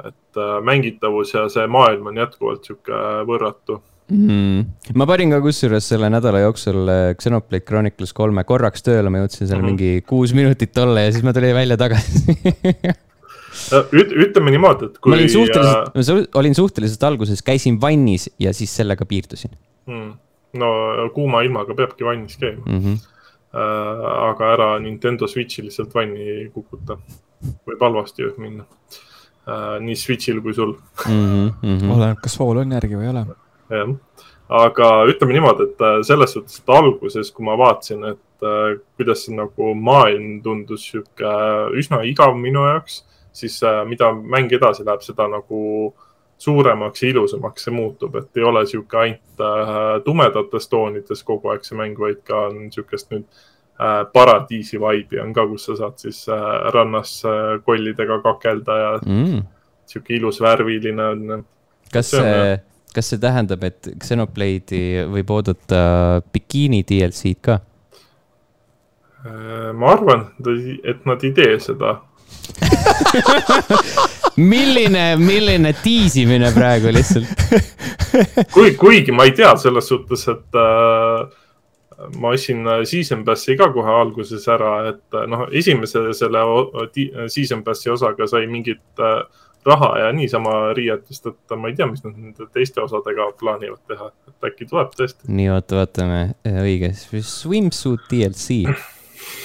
[0.07, 4.95] et äh, mängitavus ja see maailm on jätkuvalt sihuke võrratu mm..
[4.97, 9.47] ma panin ka kusjuures selle nädala jooksul äh, Xenoblade Chronicles kolme korraks tööle, ma jõudsin
[9.47, 9.77] seal mm -hmm.
[9.77, 12.21] mingi kuus minutit olla ja siis ma tulin välja tagasi
[13.91, 15.11] Üt, ütleme niimoodi, et kui.
[15.11, 19.51] ma olin suhteliselt äh..., olin suhteliselt alguses, käisin vannis ja siis sellega piirdusin
[19.85, 20.11] mm..
[20.59, 20.69] no
[21.13, 22.79] kuuma ilmaga peabki vannis käima mm.
[22.79, 23.07] -hmm.
[23.51, 26.95] Äh, aga ära Nintendo Switchi lihtsalt vanni kukuta,
[27.67, 29.10] võib halvasti minna äh,.
[29.81, 30.75] Nii Switch'il kui sul
[31.07, 31.47] mm.
[31.63, 31.93] -hmm.
[31.95, 33.25] oleneb, kas vool on järgi või ei ole
[33.71, 33.93] jah,
[34.51, 39.25] aga ütleme niimoodi, et äh, selles suhtes, et alguses, kui ma vaatasin, et äh, kuidas
[39.25, 43.01] see nagu maailm tundus sihuke äh, üsna igav minu jaoks,
[43.31, 45.61] siis mida mäng edasi läheb, seda nagu
[46.41, 51.77] suuremaks ja ilusamaks see muutub, et ei ole sihuke ainult tumedates toonides kogu aeg see
[51.79, 53.23] mäng, vaid ka on sihukest nüüd
[54.13, 56.25] paradiisi vibe'i on ka, kus sa saad siis
[56.75, 57.15] rannas
[57.65, 59.39] kollidega kakelda ja mm.
[59.89, 61.43] sihuke ilus värviline on.
[61.93, 62.59] kas see,
[62.95, 65.81] kas see tähendab, et Xenoblade'i võib oodata
[66.33, 67.59] bikiini DLC-d ka?
[69.21, 70.31] Äh, ma arvan,
[70.83, 71.99] et nad ei tee seda
[74.51, 77.43] milline, milline tiisimine praegu lihtsalt
[78.55, 81.27] kui, kuigi ma ei tea selles suhtes, et äh,
[82.17, 86.43] ma ostsin Season Passi ka kohe alguses ära, et noh, esimese selle
[87.29, 89.21] Season Passi osaga sai mingit äh,
[89.65, 94.09] raha ja niisama riietust, et ma ei tea, mis nad nende teiste osadega plaanivad teha,
[94.29, 95.27] et äkki tuleb tõesti.
[95.29, 96.21] nii, oota, vaatame,
[96.63, 98.63] õige, Swimsuit DLC.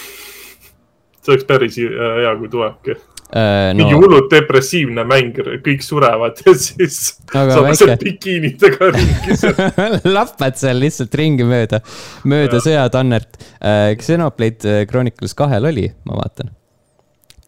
[1.26, 2.96] see oleks päris hea, kui tulebki
[3.34, 3.74] no.
[3.80, 9.36] mingi hullult depressiivne mäng, kõik surevad ja siis Aga saame seal bikiinidega ringi
[10.16, 11.82] lappad seal lihtsalt ringi mööda,
[12.28, 13.94] mööda sõjatannert uh,.
[14.00, 16.52] Xenoblade Chronicles kahel oli, ma vaatan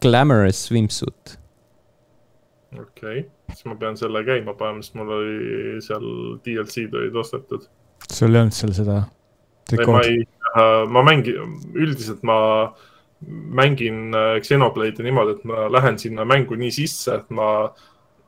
[0.03, 1.37] Glamorous swimsuit.
[2.75, 6.09] okei okay., siis ma pean selle käima panema, sest mul oli seal
[6.45, 7.65] DLC-d olid ostetud.
[8.09, 9.01] sul ei olnud seal seda
[9.77, 10.21] ei, ma ei,
[10.89, 12.39] ma mängin, üldiselt ma
[13.27, 17.69] mängin äh, Xenoblade'i niimoodi, et ma lähen sinna mängu nii sisse, et ma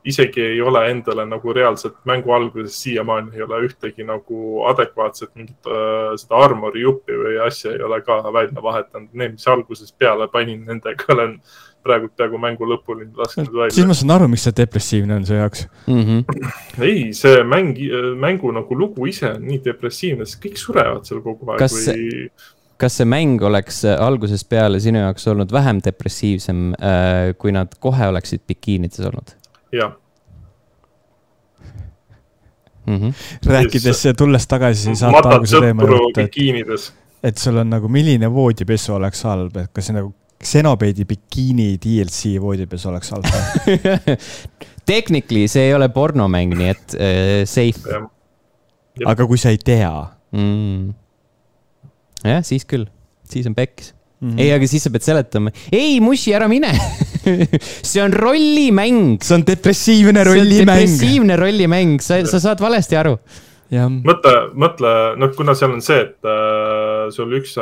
[0.04, 5.70] isegi ei ole endale nagu reaalselt mängu alguses siiamaani ei ole ühtegi nagu adekvaatset mingit
[5.70, 9.12] äh, seda armori juppi või asja ei ole ka välja vahetanud.
[9.14, 11.38] Need, mis alguses peale panin, nendega olen
[11.86, 13.88] praegu peaaegu mängu lõpuni lasknud siis välja.
[13.90, 15.68] ma saan aru, miks see depressiivne on su jaoks.
[15.88, 16.56] Mm -hmm.
[16.90, 17.78] ei, see mäng,
[18.18, 22.28] mängu nagu lugu ise on nii depressiivne, sest kõik surevad seal kogu aeg Kas või
[22.82, 26.72] kas see mäng oleks äh, algusest peale sinu jaoks olnud vähem depressiivsem,
[27.38, 29.36] kui nad kohe oleksid bikiinides olnud
[29.72, 29.94] jah,
[32.86, 32.98] mm?
[32.98, 33.14] -hmm.
[33.46, 39.24] rääkides, tulles tagasi saate alguse teema juurde, et, et sul on nagu, milline voodipesu oleks
[39.24, 43.28] halb, et kas see nagu Xenoblade bikiini DLC voodipesu oleks halb?
[44.92, 48.02] Technically see ei ole pornomäng, nii et äh, safe
[49.06, 49.92] aga kui sa ei tea
[50.32, 50.94] mm..
[52.28, 52.88] jah, siis küll,
[53.30, 54.34] siis on pekkis mm.
[54.34, 54.40] mm..
[54.40, 56.74] ei, aga siis sa pead seletama, ei Mushi, ära mine
[57.92, 59.22] see on rollimäng.
[59.24, 60.68] see on depressiivne rollimäng.
[60.68, 63.16] depressiivne rollimäng, sa, sa saad valesti aru.
[63.72, 67.56] mõtle, mõtle, noh, kuna seal on see, et äh, sul üks,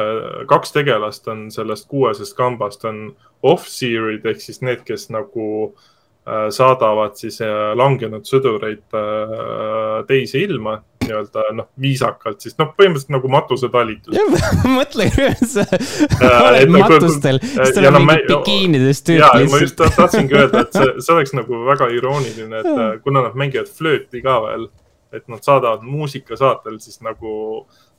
[0.49, 3.09] kaks tegelast on sellest kuuesest kambast on
[3.45, 10.79] off-series ehk siis need, kes nagu äh, saadavad siis äh, langenud sõdureid äh, teise ilma
[11.09, 14.15] nii-öelda noh, viisakalt siis noh, põhimõtteliselt nagu matusetalitus.
[14.79, 15.09] mõtle,
[15.43, 19.79] sa Äh, oled nagu- matustel, siis ja tuleb no mingi bikiinides tüüp ja, ma just
[19.79, 19.95] lihtsalt.
[19.97, 24.21] tahtsingi öelda, et see, see oleks nagu väga irooniline, et äh, kuna nad mängivad flööti
[24.25, 24.67] ka veel,
[25.15, 27.31] et nad saadavad muusika saatel siis nagu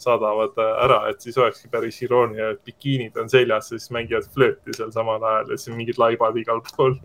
[0.01, 4.29] saadavad äh, ära, et siis olekski päris iroonia, et bikiinid on seljas ja siis mängivad
[4.35, 6.99] flööti seal samal ajal ja siis mingid laibad igal pool.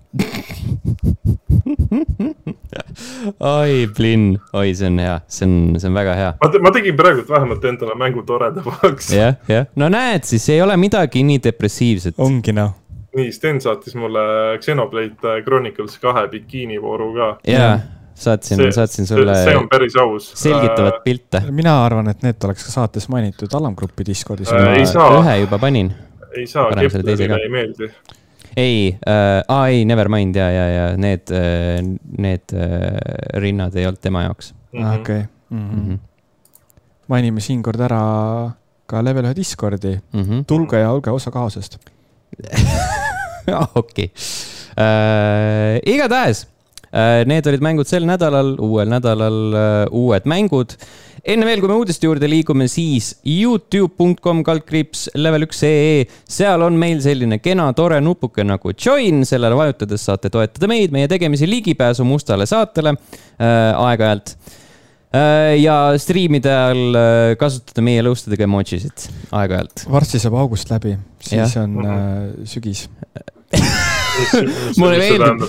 [3.60, 6.32] oi, Blinn, oi, see on hea, see on, see on väga hea.
[6.42, 9.12] ma, ma tegin praegult vähemalt endale mängu toredamaks.
[9.14, 12.18] jah, jah, no näed, siis ei ole midagi nii depressiivset.
[12.22, 12.74] ongi noh.
[13.18, 14.24] nii, Sten saatis mulle
[14.64, 17.30] Xenoblade Chronicles kahe bikiinivooru ka.
[17.52, 17.78] jaa,
[18.16, 20.32] saatsin, saatsin sulle see on päris aus.
[20.40, 21.44] selgitavat pilte.
[21.52, 25.10] mina arvan, et need oleks ka saates mainitud alamgrupi Discordis Äh, ei saa.
[25.22, 25.94] ühe juba panin.
[26.36, 26.70] ei saa.
[26.76, 27.92] Keplerile ei meeldi.
[28.58, 31.32] Ei äh,, aa ei, never mind ja, ja, ja need,
[32.18, 35.00] need äh, rinnad ei olnud tema jaoks Mhm.
[35.00, 35.22] okei.
[35.50, 35.70] mm.
[35.70, 35.98] -hmm.
[37.08, 38.00] mainime siinkord ära
[38.88, 40.44] ka level ühe Discordi, Mm -hmm.
[40.48, 41.78] tulge ja olge osa kaasest.
[43.76, 44.12] okei.
[45.86, 46.48] igatahes,
[47.28, 50.78] need olid mängud sel nädalal, uuel nädalal äh, uued mängud.
[51.26, 56.78] enne veel, kui me uudiste juurde liigume, siis Youtube.com kaldkriips level üks ee, seal on
[56.80, 62.06] meil selline kena tore nupuke nagu join, sellele vajutades saate toetada meid, meie tegemisi ligipääsu
[62.08, 64.36] mustale saatele äh, aeg-ajalt
[65.16, 65.58] äh,.
[65.60, 69.88] ja striimide ajal äh, kasutada meie lõustadega emojisid aeg-ajalt.
[69.92, 71.60] varsti saab august läbi, siis Jah.
[71.66, 72.88] on äh, sügis.
[74.82, 75.44] mulle meeldib,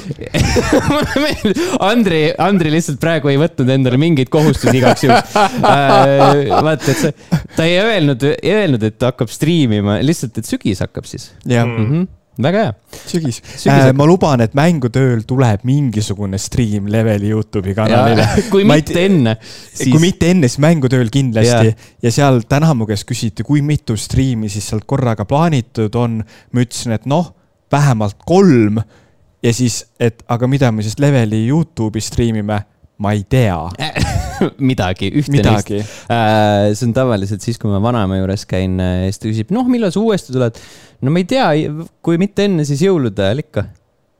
[0.90, 6.50] mulle meeldib, Andri, Andri lihtsalt praegu ei võtnud endale mingeid kohustusi igaks juhuks äh,.
[6.50, 7.14] vaata, et see,
[7.56, 11.66] ta ei öelnud, ei öelnud, et ta hakkab striimima, lihtsalt, et sügis hakkab siis jah,
[11.66, 11.78] Mm.
[11.82, 11.92] mm.
[11.92, 12.06] -hmm.
[12.44, 12.72] väga hea.
[13.08, 13.92] sügis, Sügis äh,.
[13.96, 18.26] ma luban, et mängutööl tuleb mingisugune stream leveli Youtube'i kanalile.
[18.52, 19.88] kui mitte te- enne, siis...
[19.90, 21.78] kui mitte enne, siis mängutööl kindlasti Jaa.
[22.02, 26.20] ja seal täna mu käest küsiti, kui mitu striimi siis sealt korraga plaanitud on.
[26.52, 27.32] ma ütlesin, et noh,
[27.72, 28.80] vähemalt kolm
[29.42, 32.58] ja siis, et aga mida me siis leveli Youtube'i striimime,
[32.98, 33.58] ma ei tea
[34.70, 35.70] midagi, ühte neist.
[35.70, 35.80] midagi.
[36.12, 39.92] Äh, see on tavaliselt siis, kui ma vanaema juures käin, siis ta küsib, noh, millal
[39.94, 40.60] sa uuesti tuled?
[41.04, 41.48] no ma ei tea,
[42.04, 43.66] kui mitte enne, siis jõulude ajal ikka.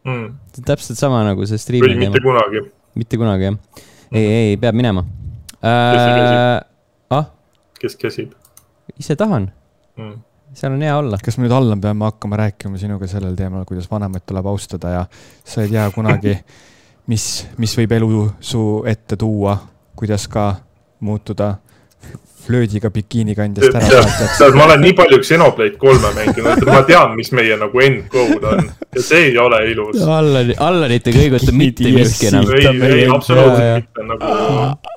[0.07, 0.33] mm..
[0.53, 2.25] see on täpselt sama nagu see striimi mitte teema.
[2.29, 2.65] kunagi.
[2.97, 3.61] mitte kunagi jah.
[4.13, 5.07] ei, ei, peab minema
[5.57, 6.61] see äh,.
[7.17, 7.31] ah,
[7.81, 8.35] kes käsib
[9.01, 9.51] ise tahan,
[9.99, 10.15] mm..
[10.57, 11.19] Seal on hea olla.
[11.23, 15.05] kas me nüüd, Allan, peame hakkama rääkima sinuga sellel teemal, kuidas vanemaid tuleb austada ja
[15.45, 16.37] sa ei tea kunagi,
[17.13, 17.27] mis,
[17.61, 19.57] mis võib elu su ette tuua,
[19.97, 20.49] kuidas ka
[21.05, 21.55] muutuda
[22.47, 24.39] flöödiga bikiinikandjast ära saatjaks.
[24.39, 28.05] tead, ma olen nii palju Xenoblade kolme mänginud, et ma tean, mis meie nagu end
[28.13, 29.99] goal on ja see ei ole ilus.
[30.03, 32.47] Allan, Allanit ei kõiguta mitte miski enam.
[32.55, 32.69] ei,
[33.03, 34.95] ei absoluutselt mitte nagu.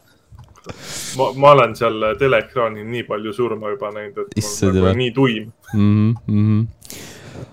[1.17, 4.99] ma, ma olen seal teleekraanil nii palju surma juba näinud, et mul Issand nagu jumal.
[5.03, 5.51] nii tuim.
[5.73, 6.13] mm.
[6.27, 6.67] -hmm.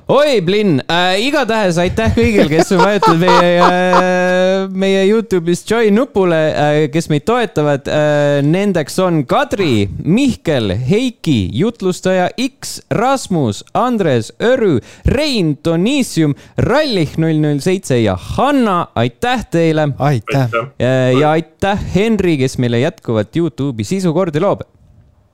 [0.09, 6.39] Oi, Blinn äh,, igatahes aitäh kõigile, kes on vajutanud meie äh,, meie Youtube'is join nupule
[6.53, 8.39] äh,, kes meid toetavad äh,.
[8.47, 14.79] Nendeks on Kadri, Mihkel, Heiki, jutlustaja X, Rasmus, Andres, Örü,
[15.11, 19.89] Rein, Donissium, Rallih null null seitse ja Hanna, aitäh teile.
[19.99, 20.51] aitäh.
[21.21, 24.63] ja aitäh, Henri, kes meile jätkuvalt Youtube'i sisukordi loob.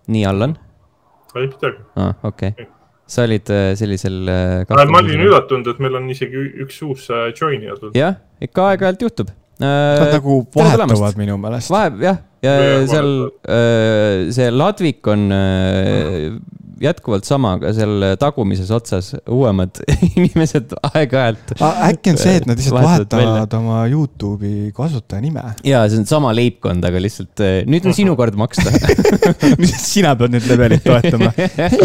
[0.07, 0.57] nii, Allan?
[1.37, 1.83] ei midagi.
[1.97, 2.73] aa, ah, okei okay
[3.07, 4.19] sa olid äh, sellisel.
[4.29, 7.97] Äh, ma olin üllatunud, et meil on isegi üks uus äh, joinija tulnud.
[7.99, 9.33] jah, ikka aeg-ajalt juhtub.
[9.63, 11.71] Nad nagu vahetuvad minu meelest.
[11.71, 12.55] vahe, jah, ja
[12.91, 13.13] seal
[14.35, 15.29] see ladvik on
[16.83, 19.83] jätkuvalt sama, aga seal tagumises otsas uuemad
[20.17, 21.55] inimesed aeg-ajalt.
[21.89, 25.45] äkki on see, et nad lihtsalt vahetavad oma Youtube'i kasutaja nime?
[25.67, 28.73] ja see on sama leibkond, aga lihtsalt nüüd on sinu kord maksta
[29.93, 31.33] sina pead nüüd levelit toetama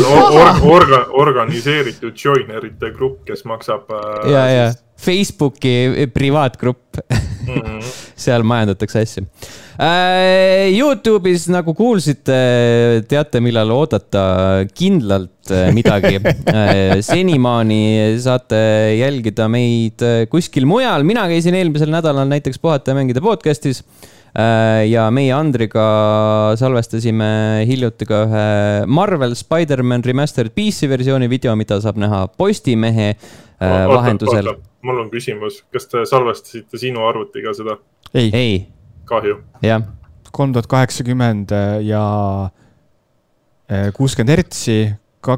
[0.07, 0.77] Or.
[0.77, 3.89] Orga, organiseeritud joinerite grupp, kes maksab.
[4.31, 4.67] ja, ja
[4.97, 7.53] Facebooki privaatgrupp mm.
[7.53, 7.95] -hmm.
[8.15, 9.66] seal majandatakse asju äh,.
[9.77, 12.37] Youtube'is, nagu kuulsite,
[13.09, 16.17] teate, millal oodata kindlalt äh, midagi.
[16.47, 17.01] Äh,.
[17.05, 18.57] senimaani saate
[18.97, 23.83] jälgida meid äh, kuskil mujal, mina käisin eelmisel nädalal näiteks Puhata ja mängida podcast'is.
[24.37, 25.83] Äh, ja meie Andriga
[26.57, 27.27] salvestasime
[27.69, 28.45] hiljuti ka ühe
[28.89, 33.13] Marvel Spider-man Remastered PC versiooni video, mida saab näha Postimehe
[33.59, 34.55] vahendusel.
[34.85, 37.77] mul on küsimus, kas te salvestasite sinu arvutiga seda?
[38.13, 38.57] ei, ei..
[39.07, 39.41] Kahju.
[39.63, 39.81] jah.
[40.31, 41.51] kolm tuhat kaheksakümmend
[41.81, 42.05] ja
[43.69, 44.77] eh, kuuskümmend hertsi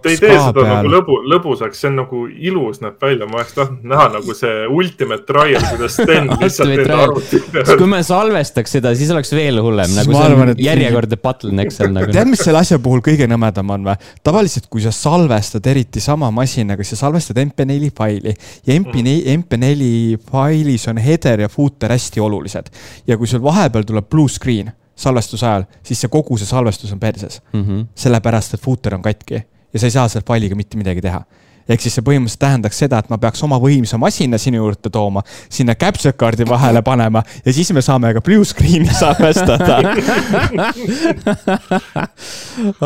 [0.03, 0.69] Te ei tee seda peal.
[0.69, 4.67] nagu lõbu, lõbusaks, see on nagu ilus näeb välja, ma oleks tahtnud näha nagu see
[4.69, 7.71] ultimate trial, kuidas Sten lihtsalt teeb arvuti peal.
[7.81, 11.93] kui me salvestaks seda, siis oleks veel hullem, nagu see arvan, on järjekordne bottleneck seal
[11.95, 12.11] nagu.
[12.13, 14.09] tead, mis selle asja puhul kõige nõmedam on või?
[14.25, 20.19] tavaliselt, kui sa salvestad eriti sama masinaga, sa salvestad MP4 faili ja MP4 mm., MP4
[20.31, 22.69] failis on header ja footer hästi olulised.
[23.07, 26.99] ja kui sul vahepeal tuleb blue screen salvestuse ajal, siis see kogu see salvestus on
[26.99, 27.63] perses mm.
[27.63, 27.87] -hmm.
[27.95, 29.43] sellepärast, et footer on katki
[29.73, 31.23] ja sa ei saa selle failiga mitte midagi teha
[31.69, 35.23] ehk siis see põhimõtteliselt tähendaks seda, et ma peaks oma võimsa masina sinu juurde tooma,
[35.53, 39.77] sinna capture card'i vahele panema ja siis me saame ka blue screen'i salvestada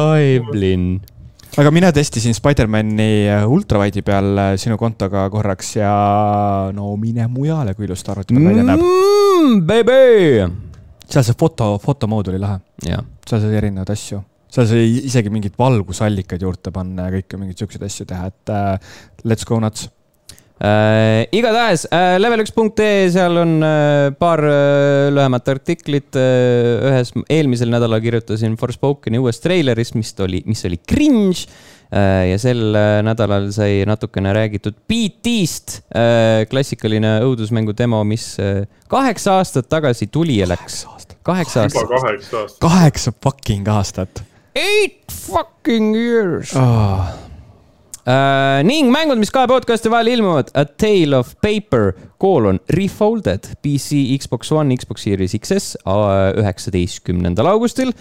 [0.03, 0.99] oi, Blinn.
[1.59, 5.93] aga mina testisin Spider-man'i ultrawide'i peal äh, sinu kontoga korraks ja
[6.75, 9.63] no mine mujale, kui ilus ta arvuti peal välja näeb mm,.
[9.69, 10.51] Baby.
[11.07, 12.59] seal see foto, fotomood oli lahe.
[12.83, 14.23] seal sai erinevaid asju
[14.53, 18.95] seal sai isegi mingeid valgusallikaid juurde panna ja kõike mingeid siukseid asju teha, et uh,
[19.25, 19.87] let's go nuts
[20.61, 21.25] äh,.
[21.33, 26.89] igatahes äh, level1.ee, seal on äh, paar äh, lühemat artiklit äh,.
[26.91, 31.47] ühes eelmisel nädalal kirjutasin Forspokeni uuest treilerist, mis oli, mis oli cringe
[31.89, 38.35] äh, ja sel äh, nädalal sai natukene räägitud BT-st, äh, klassikaline õudusmängu demo, mis
[38.91, 40.83] kaheksa aastat tagasi tuli ja läks.
[41.23, 42.61] kaheksa aastat.
[42.61, 44.21] kaheksa fucking aastat
[44.55, 47.23] Eight fucking years oh..
[48.03, 50.49] Uh, ning mängud, mis kahe podcast'i vahel ilmuvad.
[50.59, 55.77] A Tale of Paper, koolon Refolded, PC, Xbox One, Xbox Series XS
[56.43, 57.93] üheksateistkümnendal augustil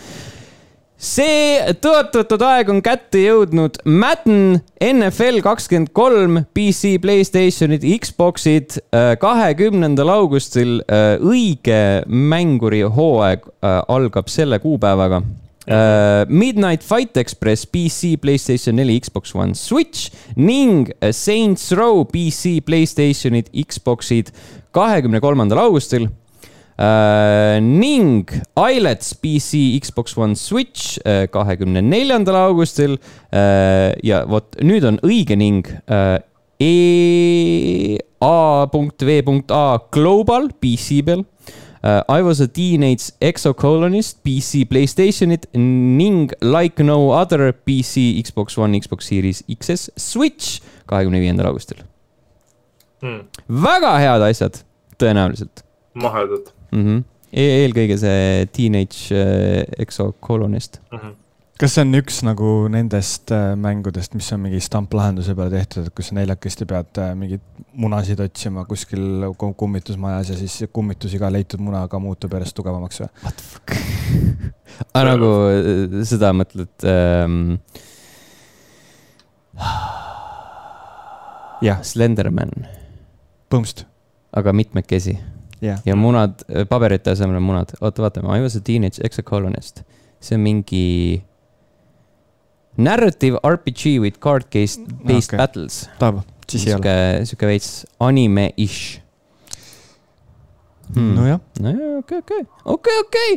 [1.03, 3.79] see tõotatud aeg on kätte jõudnud.
[3.87, 10.81] Madden, NFL kakskümmend kolm, PC, Playstationid, Xboxid uh, kahekümnendal augustil.
[11.23, 15.23] õige mänguri hooaeg algab selle kuupäevaga
[15.63, 23.47] Uh, Midnight Fight Express PC, Playstation 4, Xbox One, Switch ning Saints Row PC, Playstationid,
[23.55, 24.33] Xboxid
[24.75, 27.61] kahekümne kolmandal augustil uh,.
[27.63, 28.27] ning
[28.59, 30.99] Ilets PC, Xbox One, Switch
[31.31, 32.99] kahekümne uh, neljandal augustil
[33.31, 36.19] ja vot nüüd on õige ning uh,
[36.59, 38.03] EA.V.A
[39.95, 41.23] Global PC peal.
[41.83, 49.09] I was a teenage exocolonist, PC, Playstationit ning Like no other PC, Xbox One, Xbox
[49.11, 51.83] Series XS, Switch kahekümne viiendal augustil
[53.03, 53.25] hmm..
[53.49, 54.61] väga head asjad,
[54.99, 55.65] tõenäoliselt.
[55.95, 56.85] mahedad mm.
[56.85, 57.03] -hmm.
[57.33, 60.99] E eelkõige see teenage uh, exocolonist mm.
[60.99, 61.22] -hmm
[61.63, 65.95] kas see on üks nagu nendest äh, mängudest, mis on mingi stamplahenduse peale tehtud, et
[65.95, 67.45] kus neljakesti pead äh, mingeid
[67.79, 73.11] munasid otsima kuskil kummitusmajas ja siis kummitus iga leitud munaga muutub järjest tugevamaks või?
[73.23, 73.69] What the fuck
[74.97, 77.39] ah, nagu äh, seda mõtled ähm...
[81.69, 81.79] jah.
[81.87, 82.51] Slenderman.
[83.47, 83.87] põhimõtteliselt.
[84.35, 85.15] aga mitmekesi
[85.63, 85.79] yeah..
[85.87, 87.79] ja munad, paberite asemel on munad.
[87.79, 89.87] oota, vaatame, I was a teenage exocolonist.
[90.19, 91.23] see on mingi
[92.77, 95.39] Narrative RPG with card-based based okay.
[95.39, 95.89] battles.
[96.49, 99.03] sihuke, sihuke veits anime-ish
[100.95, 101.15] hmm..
[101.17, 103.33] nojah, nojah, okei, okei, okei, okei.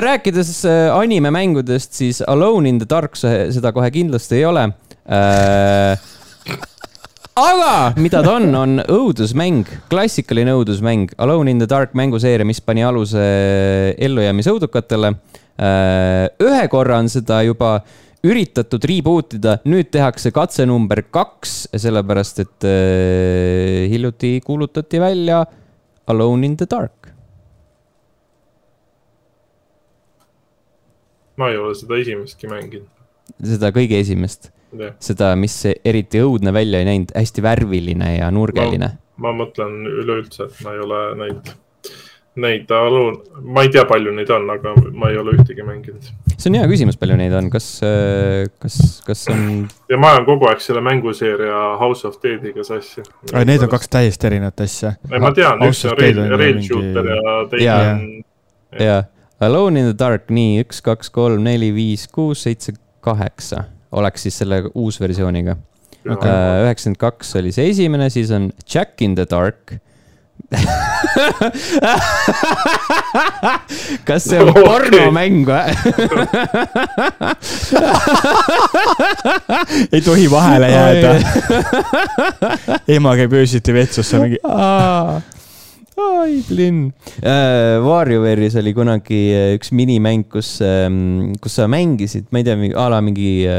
[0.00, 4.66] rääkides äh, animemängudest, siis Alone in the Dark seda kohe kindlasti ei ole
[5.06, 5.98] äh,.
[7.40, 12.84] aga mida ta on, on õudusmäng, klassikaline õudusmäng, Alone in the Dark mänguseeria, mis pani
[12.84, 13.22] aluse
[13.96, 15.14] ellujäämisõudukatele.
[16.40, 17.78] ühe korra on seda juba
[18.26, 25.44] üritatud reboot ida, nüüd tehakse katse number kaks, sellepärast et äh, hiljuti kuulutati välja
[26.10, 27.00] Alone in the Dark.
[31.40, 32.88] ma ei ole seda esimestki mänginud.
[33.40, 38.90] seda kõige esimest, jah, seda, mis eriti õudne välja ei näinud, hästi värviline ja nurgeline.
[39.16, 41.54] ma mõtlen üleüldse, et ma ei ole neid,
[42.40, 46.10] neid Alone, ma ei tea, palju neid on, aga ma ei ole ühtegi mänginud.
[46.36, 47.66] see on hea küsimus, palju neid on, kas,
[48.62, 48.76] kas,
[49.06, 53.02] kas on, ja ma olen kogu aeg selle mänguseeria House of Deadiga sassi.
[53.34, 54.94] need on kaks täiesti erinevat asja.
[55.10, 57.90] ei, ma tean, üks on Rail, Rail Shooter ja teine Jaa.
[57.96, 59.02] on jaa,
[59.40, 63.64] Alone in the Dark, nii üks, kaks, kolm, neli, viis, kuus, seitse, kaheksa
[63.96, 65.56] oleks siis selle uusversiooniga.
[66.06, 69.74] üheksakümmend kaks oli see esimene, siis on Jack in the Dark.
[74.08, 74.64] kas see on Okei.
[74.66, 75.70] pornomäng või?
[79.94, 81.10] ei tohi vahele jääda.
[82.96, 84.38] ema käib öösiti vetsus, see on mingi,
[86.00, 86.80] ai, Blinn.
[87.84, 90.50] Warrior'is oli kunagi äh, üks minimäng, kus,
[91.42, 93.50] kus sa mängisid, ma ei tea, a la mingi äh,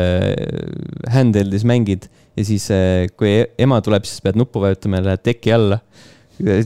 [1.14, 2.04] handheld'is mängid
[2.36, 2.66] ja siis,
[3.20, 5.78] kui e- ema tuleb, siis pead nuppu vajutama ja lähed teki alla.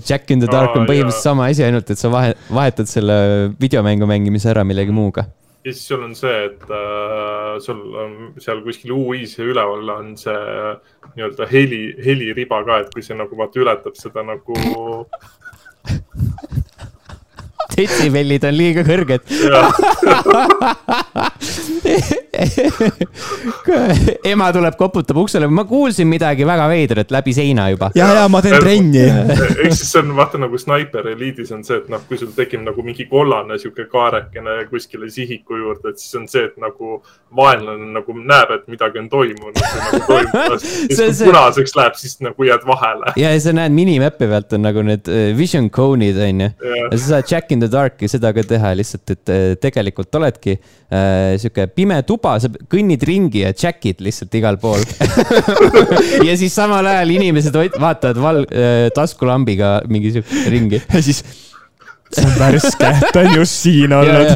[0.05, 3.15] Jack in the Dark Aa, on põhimõtteliselt sama asi, ainult et sa vahe, vahetad selle
[3.61, 5.21] videomängu mängimise ära millegi muuga.
[5.65, 8.11] ja siis sul on see, et äh, sul on
[8.41, 10.75] seal kuskil UI-s üleval on see äh,
[11.15, 14.53] nii-öelda heli, heliriba ka, et kui see nagu vaata ületab seda nagu
[17.75, 19.23] detsibellid on liiga kõrged.
[24.31, 27.91] ema tuleb, koputab uksele, ma kuulsin midagi väga veidrat läbi seina juba.
[27.95, 29.03] ja, ja ma teen trenni.
[29.05, 32.63] ehk siis see on vaata nagu Sniper Elite'is on see, et noh, kui sul tekib
[32.65, 36.99] nagu mingi kollane sihuke kaarekene kuskile sihiku juurde, et siis on see, et nagu
[37.35, 39.57] vaenlane nagu näeb, et midagi on toimunud.
[39.59, 43.13] Nagu ja See- siis kui punaseks läheb, siis nagu jääd vahele.
[43.19, 46.49] ja, ja sa näed minimäpi pealt on nagu need äh, vision cone'id onju.
[46.91, 50.55] ja sa saad Jack in the Dark'i seda ka teha lihtsalt, et äh, tegelikult oledki
[50.57, 54.83] äh, sihuke pime tuba, sa kõnnid ringi ja Jack'id lihtsalt igal pool.
[56.27, 60.81] ja siis samal ajal inimesed vaatavad val- äh, taskulambiga mingi sihuke ringi.
[60.81, 61.21] ja siis,
[62.11, 64.33] see on värske, ta on just siin olnud.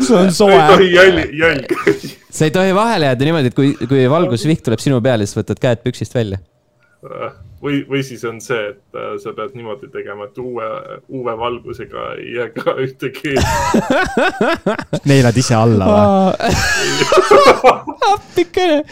[0.00, 0.60] sul on ei soe.
[0.72, 1.76] tohi jälg, jälg.
[2.30, 5.60] sa ei tohi vahele jääda niimoodi, et kui, kui valgusvihk tuleb sinu peale, siis võtad
[5.62, 6.40] käed püksist välja.
[7.62, 10.68] või, või siis on see, et äh, sa pead niimoodi tegema, et uue,
[11.08, 13.34] uue valgusega ei jää ka ühtegi.
[15.10, 16.52] neelad ise alla või?
[18.12, 18.82] appikene,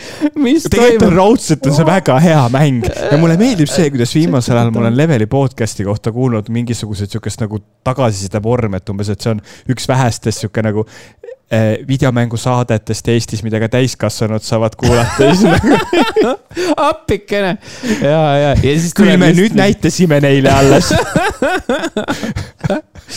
[0.43, 1.17] mis tegelikult toimub?
[1.17, 4.99] raudselt on see väga hea mäng ja mulle meeldib see, kuidas viimasel ajal ma olen
[4.99, 9.43] Leveli podcast'i kohta kuulnud mingisugused siukest nagu tagasiside vorm, et umbes, et see on
[9.73, 10.87] üks vähestest sihuke nagu
[11.51, 15.31] eh, videomängusaadetest Eestis, mida ka täiskasvanud saavad kuulata
[16.91, 17.57] appikene
[18.03, 18.56] ja, ja.
[18.97, 19.57] Küll me nüüd.
[19.57, 20.93] näitasime neile alles.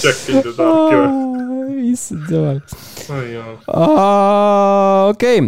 [0.04, 1.30] Jack in the Darki või?
[1.94, 2.60] issand jumal.
[5.10, 5.42] okei,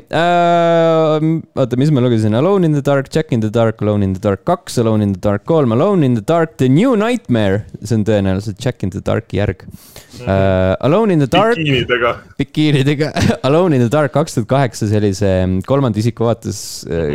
[1.62, 4.22] oota, mis ma lugesin, Alone in the Dark, Jack in the Dark, Alone in the
[4.24, 7.98] Dark kaks, Alone in the Dark kolm, Alone in the Dark, The New Nightmare, see
[8.00, 10.76] on tõenäoliselt Jack in the Darki järg uh,.
[10.82, 12.16] Alone in the Dark, bikiinidega.
[12.42, 13.12] bikiinidega,
[13.50, 17.14] Alone in the Dark kaks tuhat kaheksa, see oli see kolmanda isiku vaates uh,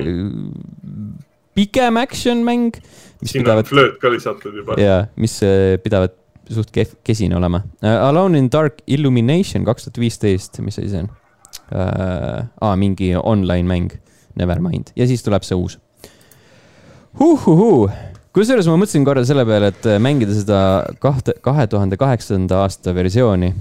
[1.56, 2.76] pikem action mäng,
[3.22, 4.78] mis sinna on pidavat flööt ka lisatud juba.
[4.80, 6.16] ja mis äh, pidavat
[6.52, 7.94] suht kehv, kesine olema uh,.
[8.06, 12.44] Alone in Dark Illumination kaks tuhat viisteist, mis asi see on uh,?
[12.60, 13.96] aa, mingi online mäng,
[14.36, 15.78] Nevermind ja siis tuleb see uus
[17.18, 17.88] huh,.
[18.36, 20.60] kusjuures ma mõtlesin korra selle peale, et mängida seda
[21.02, 23.54] kahte, kahe tuhande kaheksanda aasta versiooni.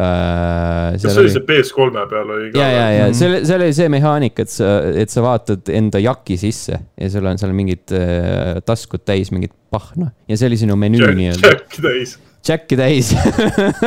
[0.00, 2.62] Kas see oli see PS3-e peal oli ka?
[2.62, 4.72] ja, ja, ja oli, see oli see mehaanika, et sa,
[5.04, 9.54] et sa vaatad enda jaki sisse ja sul on seal mingid äh, taskud täis mingit
[9.70, 11.54] pahna ja see oli sinu menüü nii-öelda.
[11.54, 12.18] Jack täis.
[12.46, 13.12] Jacki täis.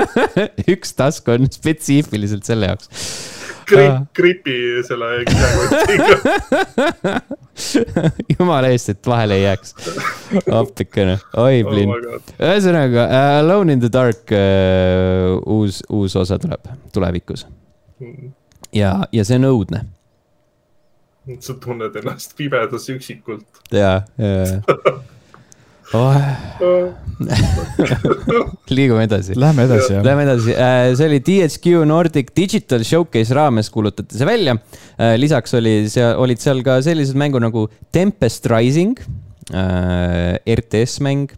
[0.74, 2.92] üks task on spetsiifiliselt selle jaoks.
[3.70, 4.56] Grip, gripi
[4.88, 7.16] selle kilekotiga.
[8.34, 9.76] jumala eest, et vahele ei jääks.
[10.52, 11.98] appikene, oi oh plinn.
[12.08, 12.36] god.
[12.40, 17.48] ühesõnaga uh, Alone in the Dark uh, uus, uus osa tuleb tulevikus
[18.74, 19.84] ja, ja see on õudne.
[21.40, 23.64] sa tunned ennast pimedas üksikult.
[23.72, 24.62] ja, ja
[25.94, 26.94] oh.
[28.74, 29.36] liigume edasi.
[29.40, 30.04] Lähme edasi, jah.
[30.06, 30.56] Lähme edasi,
[30.98, 34.58] see oli THQ Nordic Digital Showcase raames kuulutati see välja.
[35.20, 38.98] lisaks oli seal, olid seal ka sellised mängu nagu Tempest Rising,
[40.58, 41.30] RTS mäng,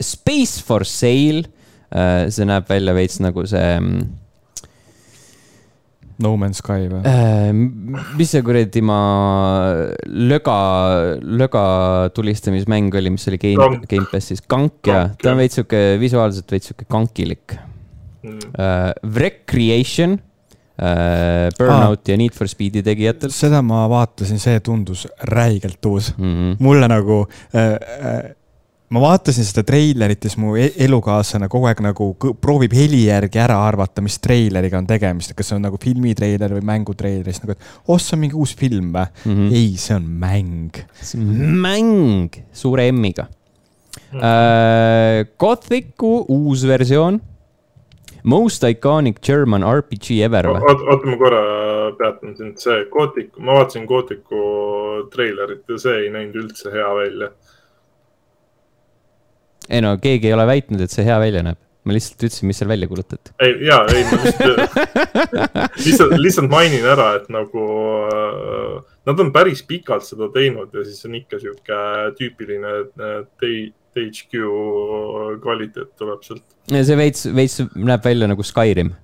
[0.00, 1.46] Space for Sale.
[2.28, 4.02] see näeb välja veits nagu see mm,
[6.22, 7.50] No Man's Sky või äh,?
[8.18, 8.98] mis see kuradi ma
[10.06, 10.58] löga,
[11.22, 11.64] löga
[12.14, 16.88] tulistamismäng oli, mis oli Game, Gamepassis, Kank ja, ta on veits sihuke visuaalselt veits sihuke
[16.90, 18.48] kankilik mm..
[18.50, 23.34] Uh, Wreck Creation uh,, Burnout ah, ja Need for Speedi tegijatelt.
[23.34, 26.34] seda ma vaatasin, see tundus räigelt uus mm.
[26.34, 26.58] -hmm.
[26.64, 27.22] mulle nagu
[27.54, 28.34] äh,
[28.94, 32.08] ma vaatasin seda treilerit ja siis mu e-, elukaaslane kogu aeg nagu
[32.40, 36.54] proovib heli järgi ära arvata, mis treileriga on tegemist, et kas see on nagu filmitreiler
[36.56, 39.34] või mängutreiler, siis nagu, et oh, see on mingi uus film või mm?
[39.34, 39.56] -hmm.
[39.60, 40.84] ei, see on mäng.
[41.68, 43.34] mäng suure M-iga mm.
[43.34, 44.16] -hmm.
[44.18, 47.20] Uh, Gothicu uus versioon.
[48.24, 50.60] Most iconic German RPG ever või?
[50.64, 51.42] oota, ma korra
[51.98, 54.40] peatan sind, see Gothic, ma vaatasin Gothicu
[55.12, 57.30] treilerit ja see ei näinud üldse hea välja
[59.68, 61.60] ei no keegi ei ole väitnud, et see hea välja näeb.
[61.88, 63.32] ma lihtsalt ütlesin, mis seal välja kuulutati.
[63.40, 64.74] ei, ja, ei, ma lihtsalt,
[65.86, 67.64] lihtsalt, lihtsalt mainin ära, et nagu
[68.10, 68.74] äh,
[69.08, 71.80] nad on päris pikalt seda teinud ja siis on ikka sihuke
[72.18, 72.74] tüüpiline
[73.40, 74.46] THQ
[75.44, 76.44] kvaliteet tuleb sealt.
[76.68, 78.96] see veits, veits näeb välja nagu Skyrim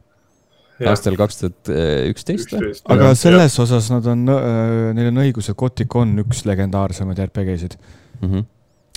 [0.74, 0.90] Ja.
[0.90, 1.68] aastal kaks tuhat
[2.10, 2.72] üksteist või?
[2.90, 8.26] aga selles osas nad on, neil on õigus, et Gothic on üks legendaarsemaid RPG-sid mm.
[8.26, 8.42] -hmm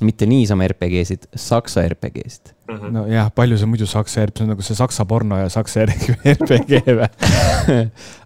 [0.05, 2.93] mitte niisama RPG-sid, saksa RPG-sid mm -hmm..
[2.93, 5.85] nojah, palju see muidu saksa RPG, see on nagu see saksa porno ja saksa
[6.37, 7.07] RPG või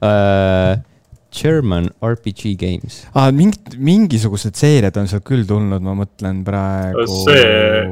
[0.04, 0.80] uh,
[1.32, 3.32] German RPG games ah,.
[3.32, 7.08] mingid, mingisugused seeriad on sealt küll tulnud, ma mõtlen praegu.
[7.08, 7.86] see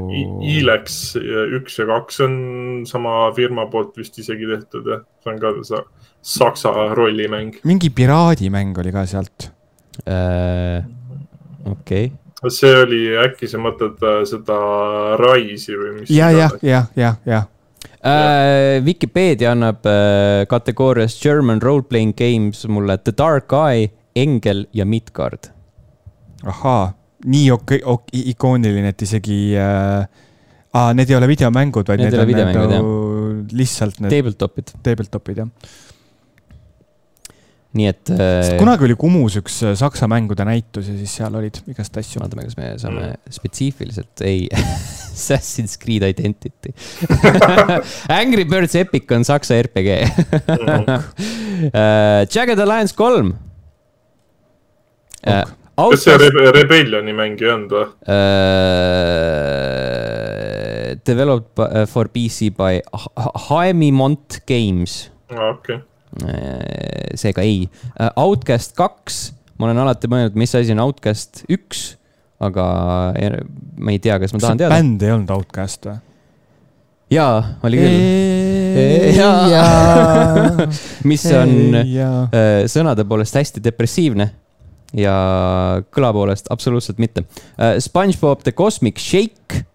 [0.57, 1.15] Ilex
[1.59, 2.35] üks ja kaks on
[2.89, 5.83] sama firma poolt vist isegi tehtud jah, see on ka see
[6.35, 7.61] saksa rollimäng.
[7.63, 9.51] mingi piraadimäng oli ka sealt
[10.03, 10.83] uh,.
[11.63, 14.57] okei okay see oli, äkki sa mõtled äh, seda
[15.19, 16.11] Rise'i või mis?
[16.13, 17.41] ja, ja, ja, ja, ja.
[17.99, 25.51] Äh, Vikipeedia annab äh, kategoorias German role-playing games mulle The Dark Eye, Engel ja Midgard.
[26.47, 26.93] ahaa,
[27.27, 30.07] nii ok-, ok, ikooniline, et isegi äh,,
[30.71, 32.95] aa, need ei ole videomängud, vaid need, need on nagu
[33.51, 34.15] lihtsalt need.
[34.15, 34.75] Tabletopid.
[34.85, 35.87] Tabletopid, jah
[37.77, 38.55] nii et äh,.
[38.57, 42.17] kunagi oli Kumus üks äh, saksa mängude näitus ja siis seal olid igast asju.
[42.23, 43.33] vaatame, kas me saame mm.
[43.35, 44.47] spetsiifiliselt, ei
[45.19, 46.73] Assassin's Creed Identity
[48.21, 50.09] Angry Birds Epic on saksa RPG uh,
[52.25, 53.35] Jagged Alliance kolm
[55.27, 55.45] uh,.
[55.77, 58.17] kas see Rebe Rebellioni mäng ei olnud või uh,?
[61.05, 62.81] Developed for PC by
[63.47, 65.13] Haemimont Games.
[65.29, 65.98] okei okay Äh,
[67.19, 67.69] seega ei.
[67.99, 69.21] Äh, Outcast kaks,
[69.59, 71.93] ma olen alati mõelnud, mis asi on Outcast üks,
[72.39, 72.65] aga
[73.13, 74.75] ma ei tea, kas ma tahan teada.
[74.75, 75.97] bänd ei olnud Outcast või?
[77.13, 77.97] jaa, oli küll.
[81.09, 81.49] mis on
[81.81, 84.29] äh, sõnade poolest hästi depressiivne
[84.97, 85.15] ja
[85.93, 87.25] kõla poolest absoluutselt mitte.
[87.81, 89.68] SpongeBob the Cosmic Shake Äh,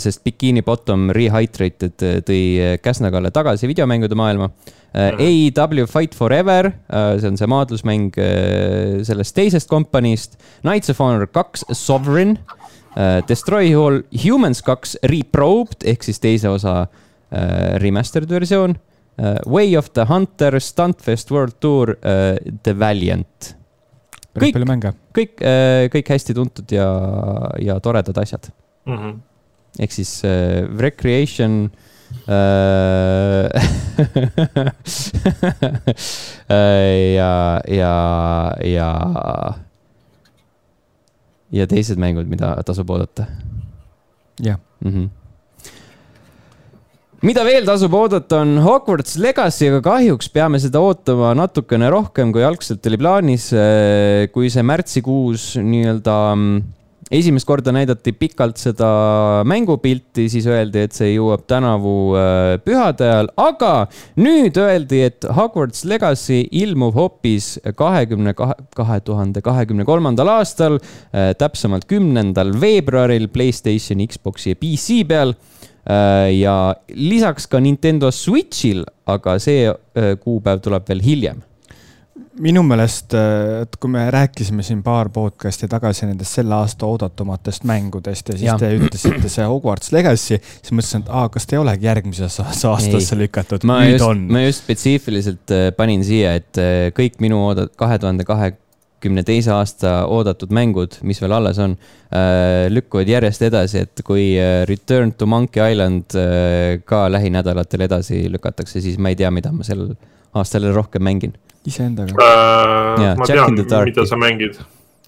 [0.00, 4.50] sest Bikini Bottom Rehydrated äh, tõi äh, Käsna-Kalle tagasi videomängude maailma.
[4.94, 6.68] AEW Fight Forever,
[7.18, 8.12] see on see maadlusmäng
[9.02, 10.36] sellest teisest kompaniist.
[10.60, 12.36] Knights of Honor kaks, Sovereign.
[13.26, 16.76] Destroy All Humans kaks, Reprobed ehk siis teise osa
[17.82, 18.78] remastered versioon.
[19.50, 23.50] Way of the Hunter, Stuntfest World Tour, The Valiant.
[24.38, 24.62] kõik,
[25.18, 25.46] kõik,
[25.98, 26.86] kõik hästi tuntud ja,
[27.58, 28.52] ja toredad asjad
[28.86, 28.94] mm.
[28.94, 29.22] -hmm
[29.78, 31.70] ehk siis äh, recreation
[32.28, 33.48] äh,
[36.48, 37.96] äh, ja, ja,
[38.62, 38.88] ja,
[41.50, 43.26] ja teised mängud, mida tasub oodata.
[44.42, 45.08] jah mm -hmm
[47.24, 52.44] mida veel tasub oodata, on Hogwarts Legacy, aga kahjuks peame seda ootama natukene rohkem, kui
[52.44, 53.46] algselt oli plaanis.
[53.56, 56.58] Äh, kui see märtsikuus nii-öelda mm,
[57.10, 58.88] esimest korda näidati pikalt seda
[59.48, 63.72] mängupilti, siis öeldi, et see jõuab tänavu äh, pühade ajal, aga
[64.20, 70.78] nüüd öeldi, et Hogwarts Legacy ilmub hoopis kahekümne kahe, kahe tuhande kahekümne kolmandal aastal,
[71.12, 75.34] äh, täpsemalt kümnendal veebruaril Playstationi, Xbox'i ja PC peal.
[75.84, 79.68] Äh, ja lisaks ka Nintendo Switch'il, aga see
[80.24, 81.42] kuupäev tuleb veel hiljem
[82.42, 83.14] minu meelest,
[83.62, 88.48] et kui me rääkisime siin paar podcast'i tagasi nendest selle aasta oodatumatest mängudest ja siis
[88.48, 88.56] ja.
[88.58, 93.18] te ütlesite see Hogwarts Legacy, siis mõtlesin, et aa, kas te ei olegi järgmisesse aastasse
[93.18, 94.26] lükatud, nüüd just, on.
[94.34, 99.54] ma just spetsiifiliselt äh, panin siia, et äh, kõik minu oodat-, kahe tuhande kahekümne teise
[99.54, 101.78] aasta oodatud mängud, mis veel alles on,
[102.10, 104.32] äh, lükkuvad järjest edasi, et kui
[104.70, 106.18] Return to Monkey Island
[106.88, 109.92] ka lähinädalatel edasi lükatakse, siis ma ei tea, mida ma sel
[110.34, 111.38] aastal rohkem mängin
[111.70, 113.12] iseendaga äh,?
[113.18, 114.58] ma Jack tean, mida sa mängid.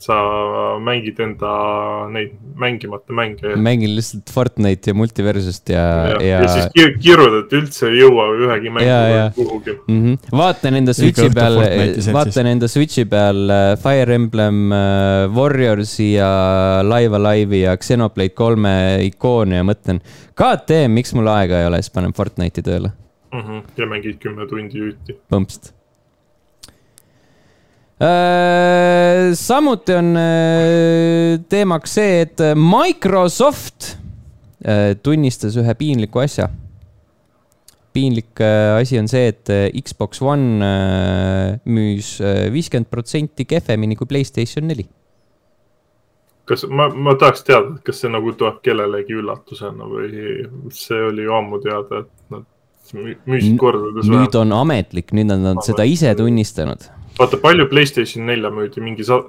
[0.07, 0.15] sa
[0.79, 1.53] mängid enda
[2.13, 3.55] neid mängimata mänge.
[3.57, 6.43] mängin lihtsalt Fortnite'i ja Multiversust ja, ja, ja.
[6.45, 10.03] ja siis kir kirjutad, üldse ei jõua ühegi mänguga kuhugi mm.
[10.05, 10.37] -hmm.
[10.43, 11.59] vaatan enda Switch'i peal,
[12.15, 16.31] vaatan enda Switch'i peal Fire Emblem äh, Warriorsi ja
[16.85, 18.77] Live Alive'i ja Xenoblade kolme
[19.09, 20.05] ikoone ja mõtlen,
[20.37, 22.93] KTM, miks mul aega ei ole, siis panen Fortnite'i tööle
[23.33, 23.41] mm.
[23.41, 23.65] -hmm.
[23.81, 25.19] ja mängid kümme tundi jutti.
[25.33, 25.76] põmpst Äh,
[29.35, 33.97] samuti on äh, teemaks see, et Microsoft
[34.61, 36.51] äh, tunnistas ühe piinliku asja.
[37.97, 38.43] piinlik
[38.77, 39.49] asi on see, et
[39.81, 40.67] Xbox One
[41.65, 42.19] müüs
[42.53, 44.85] viiskümmend protsenti kehvemini kui Playstation neli.
[46.45, 50.13] kas ma, ma tahaks teada, kas see nagu tuleb kellelegi üllatusena või
[50.77, 52.45] see oli ju ammu teada, et nad
[53.25, 56.85] müüsid kordades nüüd on ametlik, nüüd on nad seda ise tunnistanud
[57.19, 59.21] vaata, palju Playstation nelja müüdi, mingi sa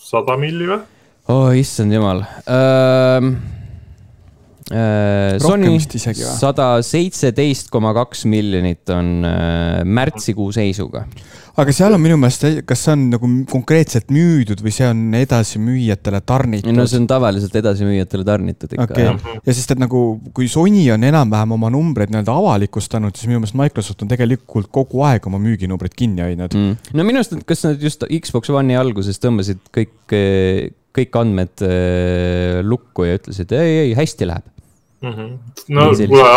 [0.00, 0.80] sada milli või?
[1.32, 3.53] oh issand jumal uh,.
[4.72, 5.76] Uh, Sony
[6.16, 11.02] sada seitseteist koma kaks miljonit on uh, märtsikuu seisuga.
[11.60, 16.22] Aga seal on minu meelest, kas see on nagu konkreetselt müüdud või see on edasimüüjatele
[16.24, 16.72] tarnitud?
[16.72, 19.36] no see on tavaliselt edasimüüjatele tarnitud ikka okay..
[19.36, 20.00] ja sest, et nagu
[20.34, 25.04] kui Sony on enam-vähem oma numbreid nii-öelda avalikustanud, siis minu meelest Microsoft on tegelikult kogu
[25.04, 26.56] aeg oma müüginumbrid kinni hoidnud.
[26.56, 26.96] Mm..
[26.96, 29.94] no minu arust, kas nad just Xbox One'i alguses tõmbasid kõik,
[30.96, 34.53] kõik andmed äh, lukku ja ütlesid ei, ei, hästi läheb
[35.04, 35.12] mm.
[35.12, 35.74] -hmm.
[35.76, 36.28] no kuule,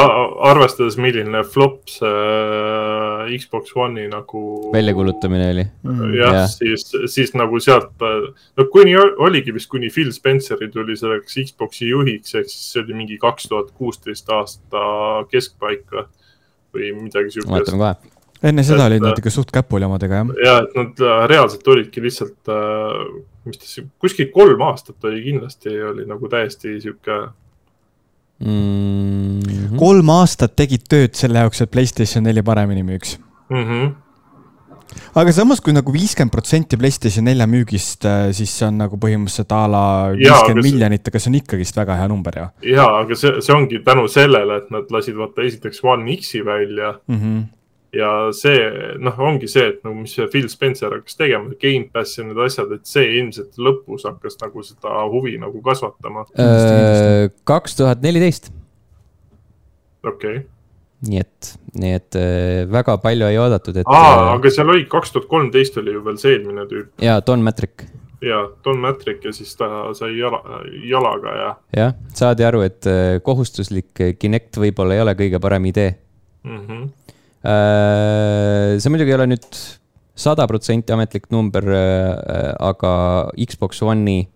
[0.50, 4.42] arvestades, milline flop see äh, Xbox One'i nagu.
[4.74, 6.14] väljakuulutamine oli mm..
[6.20, 7.96] jah ja., siis, siis nagu sealt,
[8.58, 13.00] no kuni oligi vist kuni Phil Spenceri tuli selleks Xbox'i juhiks, ehk siis see oli
[13.04, 14.84] mingi kaks tuhat kuusteist aasta
[15.32, 15.88] keskpaik
[16.76, 17.52] või midagi siukest.
[17.56, 18.16] vaatame kohe
[18.46, 20.38] enne seda et, olid nad ikka suht käpuli omadega, jah?
[20.44, 23.02] ja, et nad äh, reaalselt olidki lihtsalt, äh,
[23.48, 27.18] mis ta siis, kuskil kolm aastat oli kindlasti, oli nagu täiesti sihuke
[28.40, 29.40] mm.
[29.40, 29.78] -hmm.
[29.78, 33.18] kolm aastat tegid tööd selle jaoks, et Playstation neli paremini müüks
[33.50, 33.64] mm.
[33.64, 33.96] -hmm
[35.18, 39.52] aga samas, kui nagu viiskümmend protsenti Playstation nelja müügist, äh, siis see on nagu põhimõtteliselt
[39.56, 39.84] a la
[40.14, 42.48] viiskümmend miljonit, aga see on ikkagist väga hea number ju.
[42.74, 46.96] ja, aga see, see ongi tänu sellele, et nad lasid vaata esiteks One X-i välja
[47.08, 47.22] mm.
[47.22, 47.46] -hmm
[47.96, 48.58] ja see,
[49.04, 52.90] noh, ongi see, et nagu, mis Phil Spencer hakkas tegema, Gamepass ja need asjad, et
[52.90, 56.28] see ilmselt lõpus hakkas nagu seda huvi nagu kasvatama.
[56.36, 58.52] Äh, kaks tuhat neliteist.
[60.08, 60.44] okei okay.
[61.10, 63.88] nii et, nii et äh, väga palju ei oodatud, et.
[63.88, 66.92] aa, äh, aga seal oli, kaks tuhat kolmteist oli ju veel see eelmine tüüp.
[67.04, 67.88] jaa, Don Matrick
[68.24, 69.68] ja Don Matrick ja siis ta
[69.98, 70.42] sai jala,
[70.90, 71.50] jalaga ja.
[71.76, 72.88] jah, saadi aru, et
[73.24, 75.92] kohustuslik Kinect võib-olla ei ole kõige parem idee
[76.44, 76.64] mm.
[76.64, 76.88] -hmm
[77.48, 79.60] see muidugi ei ole nüüd
[80.18, 84.30] sada protsenti ametlik number, äh, aga Xbox One'i äh,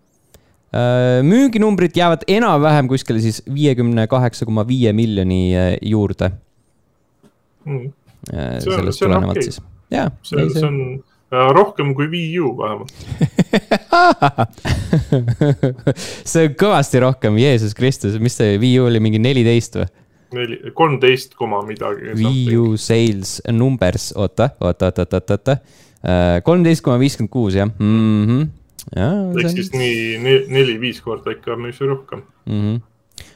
[1.26, 6.32] müüginumbrid jäävad enam-vähem kuskile siis viiekümne kaheksa koma viie miljoni juurde
[7.66, 7.91] mm..
[8.62, 9.49] sellest tulenevalt okay.
[9.49, 10.12] siis, jaa.
[10.28, 11.01] see, see on
[11.55, 12.91] rohkem kui Wii U vähemalt
[16.32, 19.88] see on kõvasti rohkem, Jeesus Kristus, mis see Wii U oli, mingi neliteist või?
[20.36, 22.13] Neli, kolmteist koma midagi.
[22.17, 25.57] Wii U sales numbers, oota, oota, oota, oota, oota.
[26.01, 28.47] Äh, kolmteist koma viiskümmend kuus, jah mm -hmm..
[29.38, 30.17] ehk siis nii
[30.49, 32.61] neli-viis korda ikka müüs rohkem mm.
[32.61, 32.79] -hmm.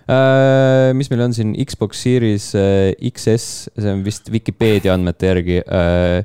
[0.05, 5.61] Uh, mis meil on siin Xbox Series uh, XS, see on vist Vikipeedia andmete järgi
[5.65, 6.21] uh,.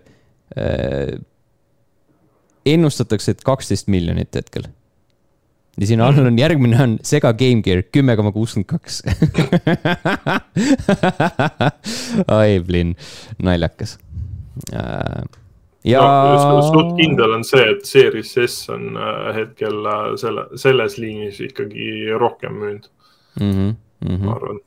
[0.50, 1.20] Uh,
[2.66, 4.66] ennustatakse, et kaksteist miljonit hetkel
[5.78, 9.02] ja siin all on järgmine on Sega Game Gear kümme koma kuuskümmend kaks.
[12.38, 12.96] oi, Blin,
[13.42, 13.98] naljakas.
[14.74, 15.22] Äh,
[15.84, 16.62] ja no,.
[16.68, 22.10] suht kindel on see, et Series S on äh, hetkel äh, selle, selles liinis ikkagi
[22.20, 22.90] rohkem müünud
[23.40, 23.52] mm.
[23.52, 24.24] -hmm, mm -hmm.
[24.26, 24.60] ma arvan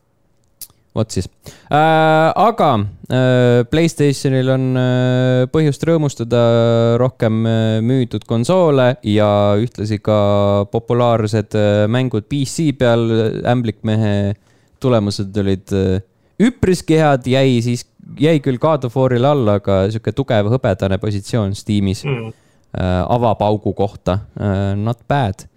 [0.96, 1.28] vot siis
[1.72, 2.30] äh,.
[2.36, 6.44] aga äh, Playstationil on äh, põhjust rõõmustada
[7.02, 9.30] rohkem äh, müüdud konsoole ja
[9.60, 10.18] ühtlasi ka
[10.72, 13.10] populaarsed äh, mängud PC peal.
[13.50, 14.36] ämblikmehe
[14.84, 16.04] tulemused olid äh,
[16.44, 17.86] üpriski head, jäi siis
[18.20, 22.30] jäi küll God of War'ile alla, aga sihuke tugev hõbedane positsioon Steamis mm.
[22.78, 25.48] äh, avapaugu kohta äh,, not bad.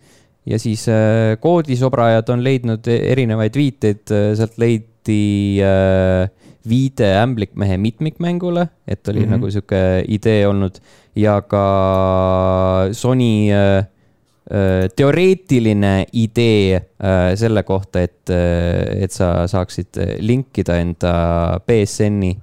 [0.47, 4.59] ja siis äh, koodisobrajad on leidnud erinevaid viiteid äh,, sealt
[5.07, 6.31] leiti äh,
[6.69, 9.31] viide ämblikmehe mitmikmängule, et oli mm -hmm.
[9.31, 10.81] nagu sihuke idee olnud
[11.17, 18.31] ja ka Sony äh, äh, teoreetiline idee äh, selle kohta, et,
[19.01, 22.37] et sa saaksid linkida enda BSN-i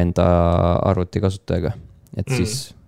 [0.00, 0.26] enda
[0.84, 1.72] arvuti kasutajaga,
[2.16, 2.36] et mm.
[2.36, 2.81] siis seal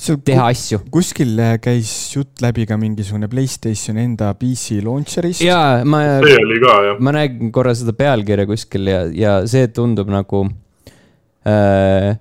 [0.00, 0.80] teha asju.
[0.92, 5.44] kuskil käis jutt läbi ka mingisugune Playstationi enda PC launcher'ist.
[5.44, 6.02] jaa, ma.
[6.24, 6.98] see oli ka, jah.
[7.04, 10.46] ma nägin korra seda pealkirja kuskil ja, ja see tundub nagu
[11.48, 12.16] äh,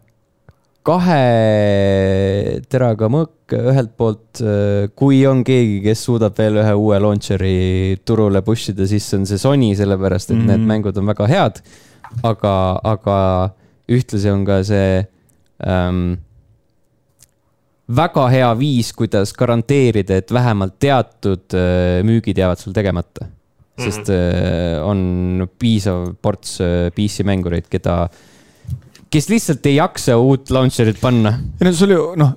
[0.90, 1.24] kahe
[2.72, 8.44] teraga mõõk ühelt poolt, äh, kui on keegi, kes suudab veel ühe uue launcher'i turule
[8.46, 10.52] push ida, siis see on see Sony, sellepärast et mm -hmm.
[10.52, 11.62] need mängud on väga head.
[12.24, 13.18] aga, aga
[13.90, 15.06] ühtlasi on ka see
[15.62, 16.18] ähm,
[17.96, 23.26] väga hea viis, kuidas garanteerida, et vähemalt teatud äh, müügid jäävad sul tegemata.
[23.80, 24.82] sest mm -hmm.
[24.84, 28.10] on piisav ports äh, PC mängureid, keda,
[29.10, 31.40] kes lihtsalt ei jaksa uut launcher'it panna.
[31.62, 32.34] ei no sul ju noh,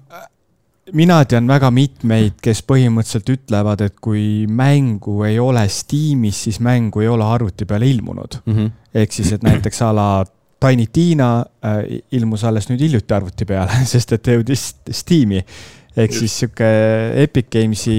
[0.92, 7.00] mina tean väga mitmeid, kes põhimõtteliselt ütlevad, et kui mängu ei ole Steamis, siis mängu
[7.00, 8.55] ei ole arvuti peale ilmunud mm.
[8.55, 8.70] -hmm.
[8.94, 10.24] ehk siis, et näiteks a la
[10.62, 11.34] Tiny Tina
[11.64, 15.42] äh, ilmus alles nüüd hiljuti arvuti peale, sest et jõudis Steam'i.
[15.92, 16.68] ehk siis sihuke
[17.20, 17.96] Epic Games'i,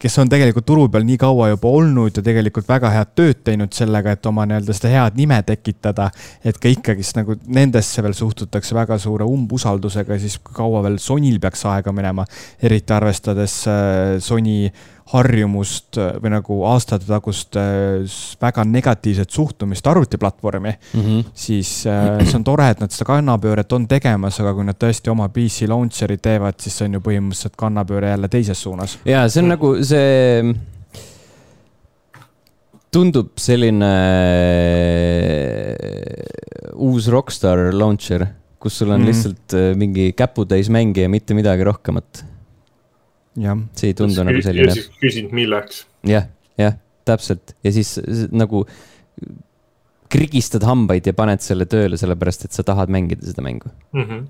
[0.00, 3.74] kes on tegelikult turu peal nii kaua juba olnud ja tegelikult väga head tööd teinud
[3.76, 6.08] sellega, et oma nii-öelda seda head nime tekitada.
[6.44, 11.66] et ka ikkagist nagu nendesse veel suhtutakse väga suure umbusaldusega, siis kaua veel Sonyl peaks
[11.68, 12.24] aega minema.
[12.62, 14.70] eriti arvestades äh, Sony
[15.12, 21.24] harjumust äh, või nagu aastatetagust äh, väga negatiivset suhtumist arvutiplatvormi mm, -hmm.
[21.34, 25.12] siis äh, see on tore, et nad seda kannapööret on tegemas, aga kui nad tõesti
[25.12, 28.98] oma PC launcher'i teevad, siis see on ju põhimõtteliselt kannapööre jälle teises suunas.
[29.04, 30.54] ja see on nagu see
[32.92, 33.92] tundub selline
[36.76, 38.26] uus Rockstar launcher,
[38.58, 39.06] kus sul on mm -hmm.
[39.06, 42.24] lihtsalt mingi käputäis mänge ja mitte midagi rohkemat
[43.34, 44.68] see ei tundu nagu selline.
[44.68, 45.86] ja siis küsid, milleks.
[46.06, 46.28] jah,
[46.60, 46.76] jah,
[47.08, 47.96] täpselt ja siis
[48.32, 48.66] nagu
[50.12, 54.02] krigistad hambaid ja paned selle tööle, sellepärast et sa tahad mängida seda mängu mm.
[54.02, 54.24] -hmm.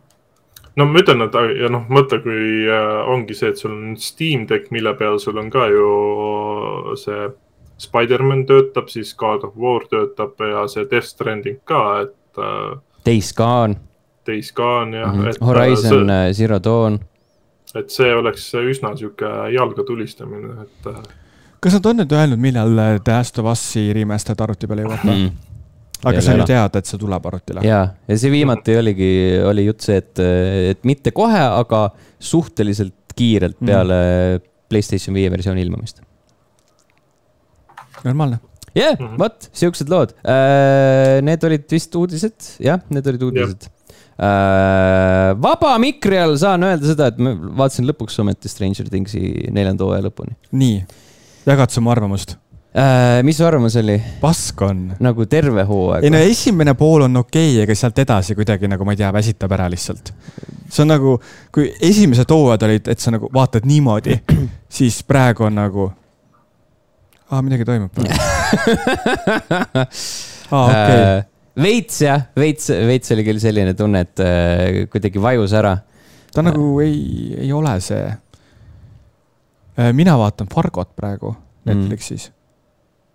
[0.76, 4.46] no ma ütlen, et ja noh, mõtle, kui äh, ongi see, et sul on Steam
[4.48, 7.30] Deck, mille peal sul on ka ju see
[7.82, 12.78] Spider-man töötab, siis God of War töötab ja see Death Stranding ka, et äh,.
[13.06, 13.74] Days Gone.
[14.26, 15.24] Days Gone jah mm.
[15.24, 15.46] -hmm.
[15.46, 16.32] Horizon see...
[16.32, 17.00] Zero Dawn
[17.78, 20.90] et see oleks üsna sihuke jalga tulistamine, et.
[20.90, 21.00] Äh,
[21.62, 25.32] kas nad on nüüd öelnud, millal The Last of Us'i remastered arvuti peale jõuab mm.?
[26.02, 27.64] aga see on ju teada, et see tuleb arvutile.
[27.66, 29.10] ja, ja see viimati oligi,
[29.48, 30.22] oli jutt see, et,
[30.72, 31.84] et mitte kohe, aga
[32.22, 33.68] suhteliselt kiirelt mhm.
[33.68, 34.48] peale mm.
[34.72, 36.00] Playstation viie versiooni ilmumist.
[38.02, 38.38] normaalne
[38.72, 40.14] jah yeah, mm -hmm., vot siuksed lood.
[40.24, 43.81] Äh, need olid vist uudised, jah, need olid uudised yeah äh,.
[45.42, 47.32] Vaba mikri all saan öelda seda, et ma
[47.62, 50.36] vaatasin lõpuks ometi Stranger Thingsi neljanda hooaja lõpuni.
[50.52, 50.80] nii,
[51.48, 52.36] jagad sa oma arvamust?
[52.72, 54.02] Äh, mis su arvamus oli?
[54.20, 54.94] pask on.
[55.04, 56.04] nagu terve hooaeg?
[56.06, 59.10] ei no esimene pool on okei okay,, aga sealt edasi kuidagi nagu ma ei tea,
[59.12, 60.08] väsitab ära lihtsalt.
[60.70, 61.18] see on nagu,
[61.52, 64.16] kui esimesed hooajad olid, et sa nagu vaatad niimoodi,
[64.78, 65.90] siis praegu on nagu.
[67.28, 68.16] aa, midagi toimub praegu
[70.56, 71.22] aa, okei okay.
[71.58, 75.76] Veits jah, veits, veits oli küll selline tunne, et äh, kuidagi vajus ära.
[76.32, 78.04] ta nagu ei, ei ole see.
[79.78, 81.68] Äh, mina vaatan Fargot praegu mm.
[81.70, 82.38] Netflixis mm.,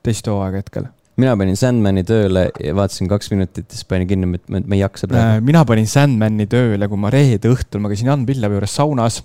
[0.08, 0.88] teist hooaega hetkel
[1.18, 4.84] mina panin Sandmani tööle ja vaatasin kaks minutit ja siis panin kinni, et ma ei
[4.84, 5.40] jaksa praegu.
[5.40, 9.24] Äh, mina panin Sandmani tööle, kui ma reede õhtul, ma käisin Jan Pillevi juures saunas,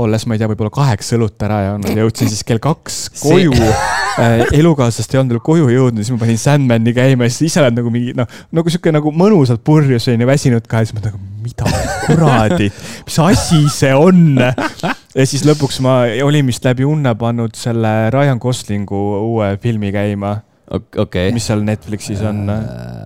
[0.00, 4.46] olles, ma ei tea, võib-olla kaheksa õlut ära joonud, jõudsin siis kell kaks koju äh,
[4.56, 7.76] elukaaslast ei olnud veel koju jõudnud, siis ma panin Sandmani käima ja siis ise oled
[7.82, 11.20] nagu mingi noh, nagu sihuke nagu mõnusalt purjus selline väsinud ka ja siis ma nagu,
[11.44, 11.68] mida
[12.06, 12.72] kuradi,
[13.04, 14.40] mis asi see on?
[14.40, 20.38] ja siis lõpuks ma olin vist läbi unne pannud selle Ryan Goslingu uue filmi käima
[20.74, 21.30] okay..
[21.34, 22.96] mis seal Netflixis on uh,?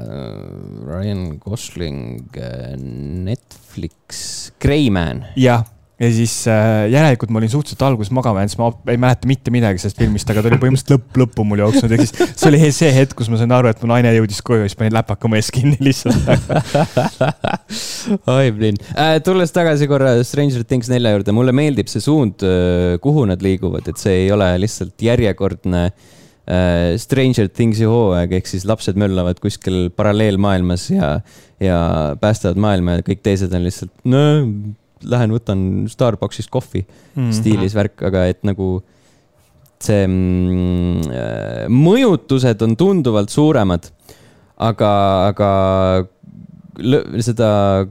[0.90, 5.26] Ryan Gosling, äh, Netflix, Greyman.
[5.36, 5.66] jah
[6.00, 9.52] ja siis äh, järelikult ma olin suhteliselt alguses magama jäänud, siis ma ei mäleta mitte
[9.52, 12.70] midagi sellest filmist, aga ta oli põhimõtteliselt lõpp lõppu mul jooksnud, ehk siis see oli
[12.72, 15.28] see hetk, kus ma sain aru, et mu naine jõudis koju ja siis panin läpaka
[15.28, 16.24] oma ees kinni lihtsalt
[18.36, 19.18] oi, Blin äh,.
[19.26, 22.46] tulles tagasi korra Stranger Things nelja juurde, mulle meeldib see suund,
[23.04, 26.16] kuhu nad liiguvad, et see ei ole lihtsalt järjekordne äh,
[26.98, 31.10] Stranger Things'i hooaeg, ehk siis lapsed möllavad kuskil paralleelmaailmas ja,
[31.62, 31.80] ja
[32.20, 34.22] päästavad maailma ja kõik teised on lihtsalt, no
[35.06, 37.36] lähen võtan Starbucksist kohvi mm -hmm.
[37.36, 38.82] stiilis värk, aga et nagu
[39.80, 43.90] see mm, äh, mõjutused on tunduvalt suuremad.
[44.60, 44.88] aga,
[45.30, 45.50] aga
[47.24, 47.86] seda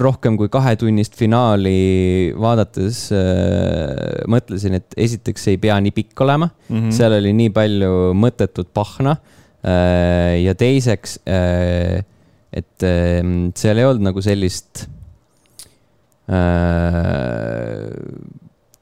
[0.00, 6.76] rohkem kui kahetunnist finaali vaadates äh, mõtlesin, et esiteks ei pea nii pikk olema mm,
[6.76, 6.96] -hmm.
[6.96, 9.16] seal oli nii palju mõttetut pahna
[9.64, 10.42] äh,.
[10.44, 12.04] ja teiseks äh,,
[12.52, 13.22] et äh,
[13.54, 14.86] seal ei olnud nagu sellist
[16.28, 17.90] äh,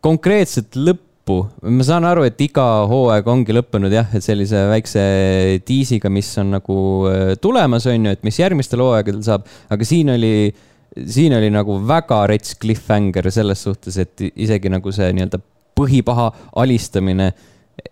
[0.01, 1.71] konkreetset lõppu lõppu.
[1.71, 6.51] ma saan aru, et iga hooaeg ongi lõppenud jah, et sellise väikse diisiga, mis on
[6.57, 6.77] nagu
[7.09, 10.53] äh, tulemas, on ju, et mis järgmistel hooaegadel saab, aga siin oli,
[10.93, 15.41] siin oli nagu väga rets cliffhanger selles suhtes, et isegi nagu see nii-öelda
[15.79, 16.29] põhipaha
[16.63, 17.33] alistamine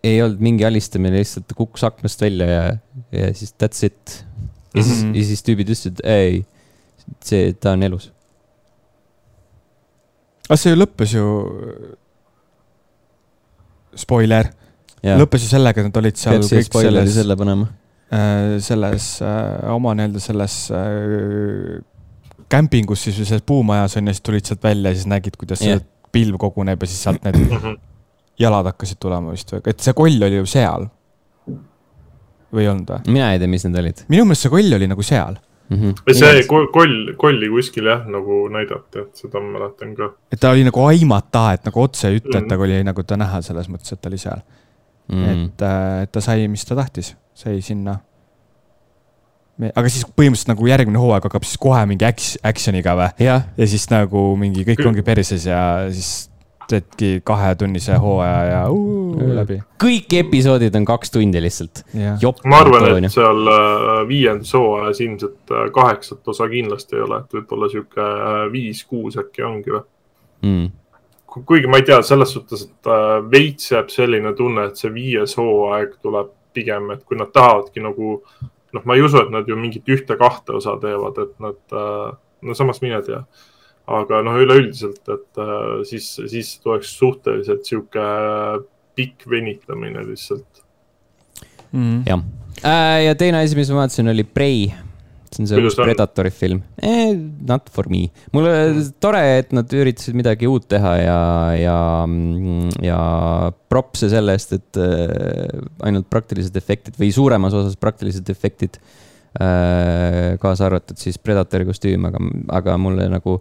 [0.04, 2.62] ei olnud mingi alistamine, lihtsalt kukkus aknast välja ja,
[3.14, 4.24] ja siis that's it.
[4.74, 5.16] ja siis mm, -hmm.
[5.16, 6.44] ja siis tüübid ütlesid, ei,
[7.24, 8.10] see, ta on elus.
[10.48, 11.26] aga see ju lõppes ju
[13.96, 14.50] spoiler,
[15.02, 17.70] lõppes ju sellega, et nad olid seal Pead kõik selles, selle panema
[18.12, 21.80] äh,, selles äh, oma nii-öelda selles äh,
[22.50, 25.62] kämpingus siis või selles puumajas on ju, siis tulid sealt välja ja siis nägid, kuidas
[25.64, 25.82] yeah.
[26.12, 27.76] pilv koguneb ja siis sealt need mhm.
[28.40, 30.88] jalad hakkasid tulema vist või, et see koll oli ju seal.
[32.50, 33.14] või ei olnud või?
[33.18, 34.04] mina ei tea, mis need olid.
[34.08, 35.38] minu meelest see koll oli nagu seal
[35.70, 35.76] mm.
[35.76, 36.14] -hmm.
[36.14, 40.12] see koll, kolli kuskil jah, nagu näidati, et seda ma mäletan ka.
[40.32, 42.52] et ta oli nagu aimata, et nagu otse ei ütle mm, -hmm.
[42.52, 44.40] et ta oli nagu ta näha selles mõttes, et ta oli seal
[45.08, 45.24] mm.
[45.24, 45.44] -hmm.
[45.46, 47.98] et, äh, et ta sai, mis ta tahtis, sai sinna.
[49.68, 53.10] Aga siis põhimõtteliselt nagu järgmine hooaeg hakkab siis kohe mingi act-, action'iga või?
[53.26, 56.30] ja siis nagu mingi kõik ongi perses ja siis
[56.70, 59.58] teedki kahetunnise hooaja ja uu, läbi.
[59.82, 61.82] kõik episoodid on kaks tundi lihtsalt.
[62.44, 67.38] ma arvan, et seal äh, viiendas hooajas ilmselt äh, kaheksat osa kindlasti ei ole, et
[67.38, 69.82] võib-olla sihuke äh, viis-kuus äkki ongi või
[70.46, 70.70] mm.?
[71.46, 72.88] kuigi ma ei tea, selles suhtes, et
[73.30, 78.16] veits jääb selline tunne, et see viies hooaeg tuleb pigem, et kui nad tahavadki nagu
[78.76, 81.60] noh, ma ei usu, et nad ju mingit ühte-kahte osa teevad, et nad,
[82.42, 83.22] no samas mine tea.
[83.90, 88.04] Aga noh, üleüldiselt, et äh, siis, siis tuleks suhteliselt sihuke
[88.98, 90.62] pikk venitamine lihtsalt.
[91.72, 92.04] Mm..
[92.06, 92.22] jah.
[92.60, 94.68] Äh,, ja teine asi, mis ma vaatasin, oli Prey.
[95.30, 97.14] See on see uus Predatori film eh,.
[97.46, 98.08] Not for me.
[98.34, 98.90] mulle mm.
[99.02, 101.20] tore, et nad üritasid midagi uut teha ja,
[101.58, 101.78] ja,
[102.84, 103.00] ja
[103.70, 108.80] propse selle eest, et äh, ainult praktilised efektid või suuremas osas praktilised efektid
[109.38, 110.36] äh,.
[110.42, 112.22] kaasa arvatud siis Predatori kostüüm, aga,
[112.60, 113.38] aga mulle nagu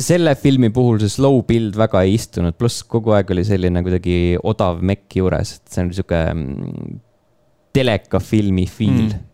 [0.00, 4.38] selle filmi puhul see slow build väga ei istunud, pluss kogu aeg oli selline kuidagi
[4.40, 6.98] odav mekk juures, et see on sihuke mm,
[7.76, 9.30] telekafilmi feel mm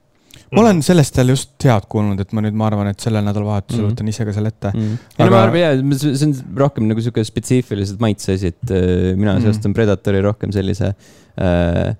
[0.51, 3.85] ma olen sellest jälle just head kuulnud, et ma nüüd, ma arvan, et sellel nädalavahetusel
[3.85, 3.93] mm.
[3.93, 4.97] võtan ise ka selle ette mm..
[5.15, 5.25] Aga...
[5.25, 6.35] ei no ma arvan jaa, see on
[6.65, 9.45] rohkem nagu sihuke spetsiifiliselt maitse asi, et äh, mina mm.
[9.47, 11.93] seostan Predatori rohkem sellise äh,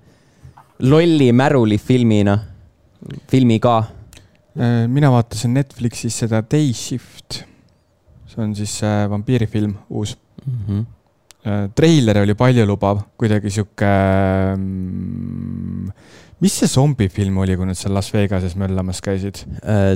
[0.87, 2.39] lolli märuli filmina,
[3.31, 4.83] filmiga äh,.
[4.91, 7.45] mina vaatasin Netflixis seda Day Shift
[8.31, 10.59] see on siis äh, vampiirifilm, uus mm.
[10.67, 10.85] -hmm.
[11.75, 13.91] treiler oli paljulubav, kuidagi sihuke
[14.55, 15.91] mm,.
[16.41, 19.95] Mis see zombifilm oli, kui nad seal Las Vegases möllamas käisid äh,?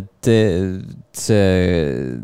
[1.16, 2.18] see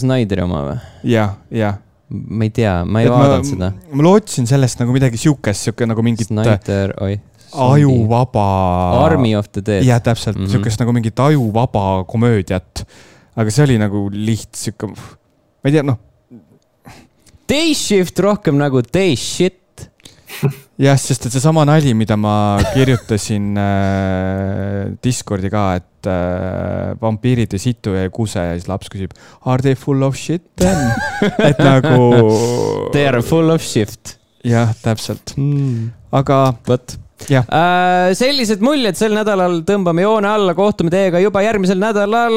[0.00, 0.78] Snyderi oma või?
[1.14, 1.80] jah, jah
[2.14, 3.70] ma ei tea, ma ei vaadanud seda.
[3.90, 6.28] ma lootsin sellest nagu midagi siukest, sihuke nagu mingit.
[6.28, 7.16] Snyder, oi.
[7.64, 8.46] ajuvaba.
[9.04, 9.84] Army of the Dead.
[9.86, 12.86] jah, täpselt mm -hmm., siukest nagu mingit ajuvaba komöödiat.
[13.36, 15.98] aga see oli nagu liht sihuke ma ei tea, noh.
[17.48, 19.63] Day shift rohkem nagu day shit
[20.80, 22.34] jah, sest et seesama nali, mida ma
[22.74, 29.14] kirjutasin äh, Discordi ka, et äh, vampiirid ei situ ja kuse ja siis laps küsib,
[29.44, 30.92] are they full of shit then
[31.48, 32.10] et nagu.
[32.94, 34.18] They are full of shift.
[34.44, 35.88] jah, täpselt mm.,
[36.20, 36.44] aga.
[36.68, 42.34] vot Äh, sellised muljed sel nädalal tõmbame joone alla, kohtume teiega juba järgmisel nädalal.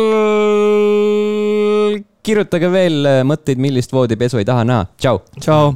[2.23, 4.87] kirjutage veel mõtteid, millist voodipesu ei taha näha.
[5.01, 5.19] tšau.
[5.41, 5.75] tšau.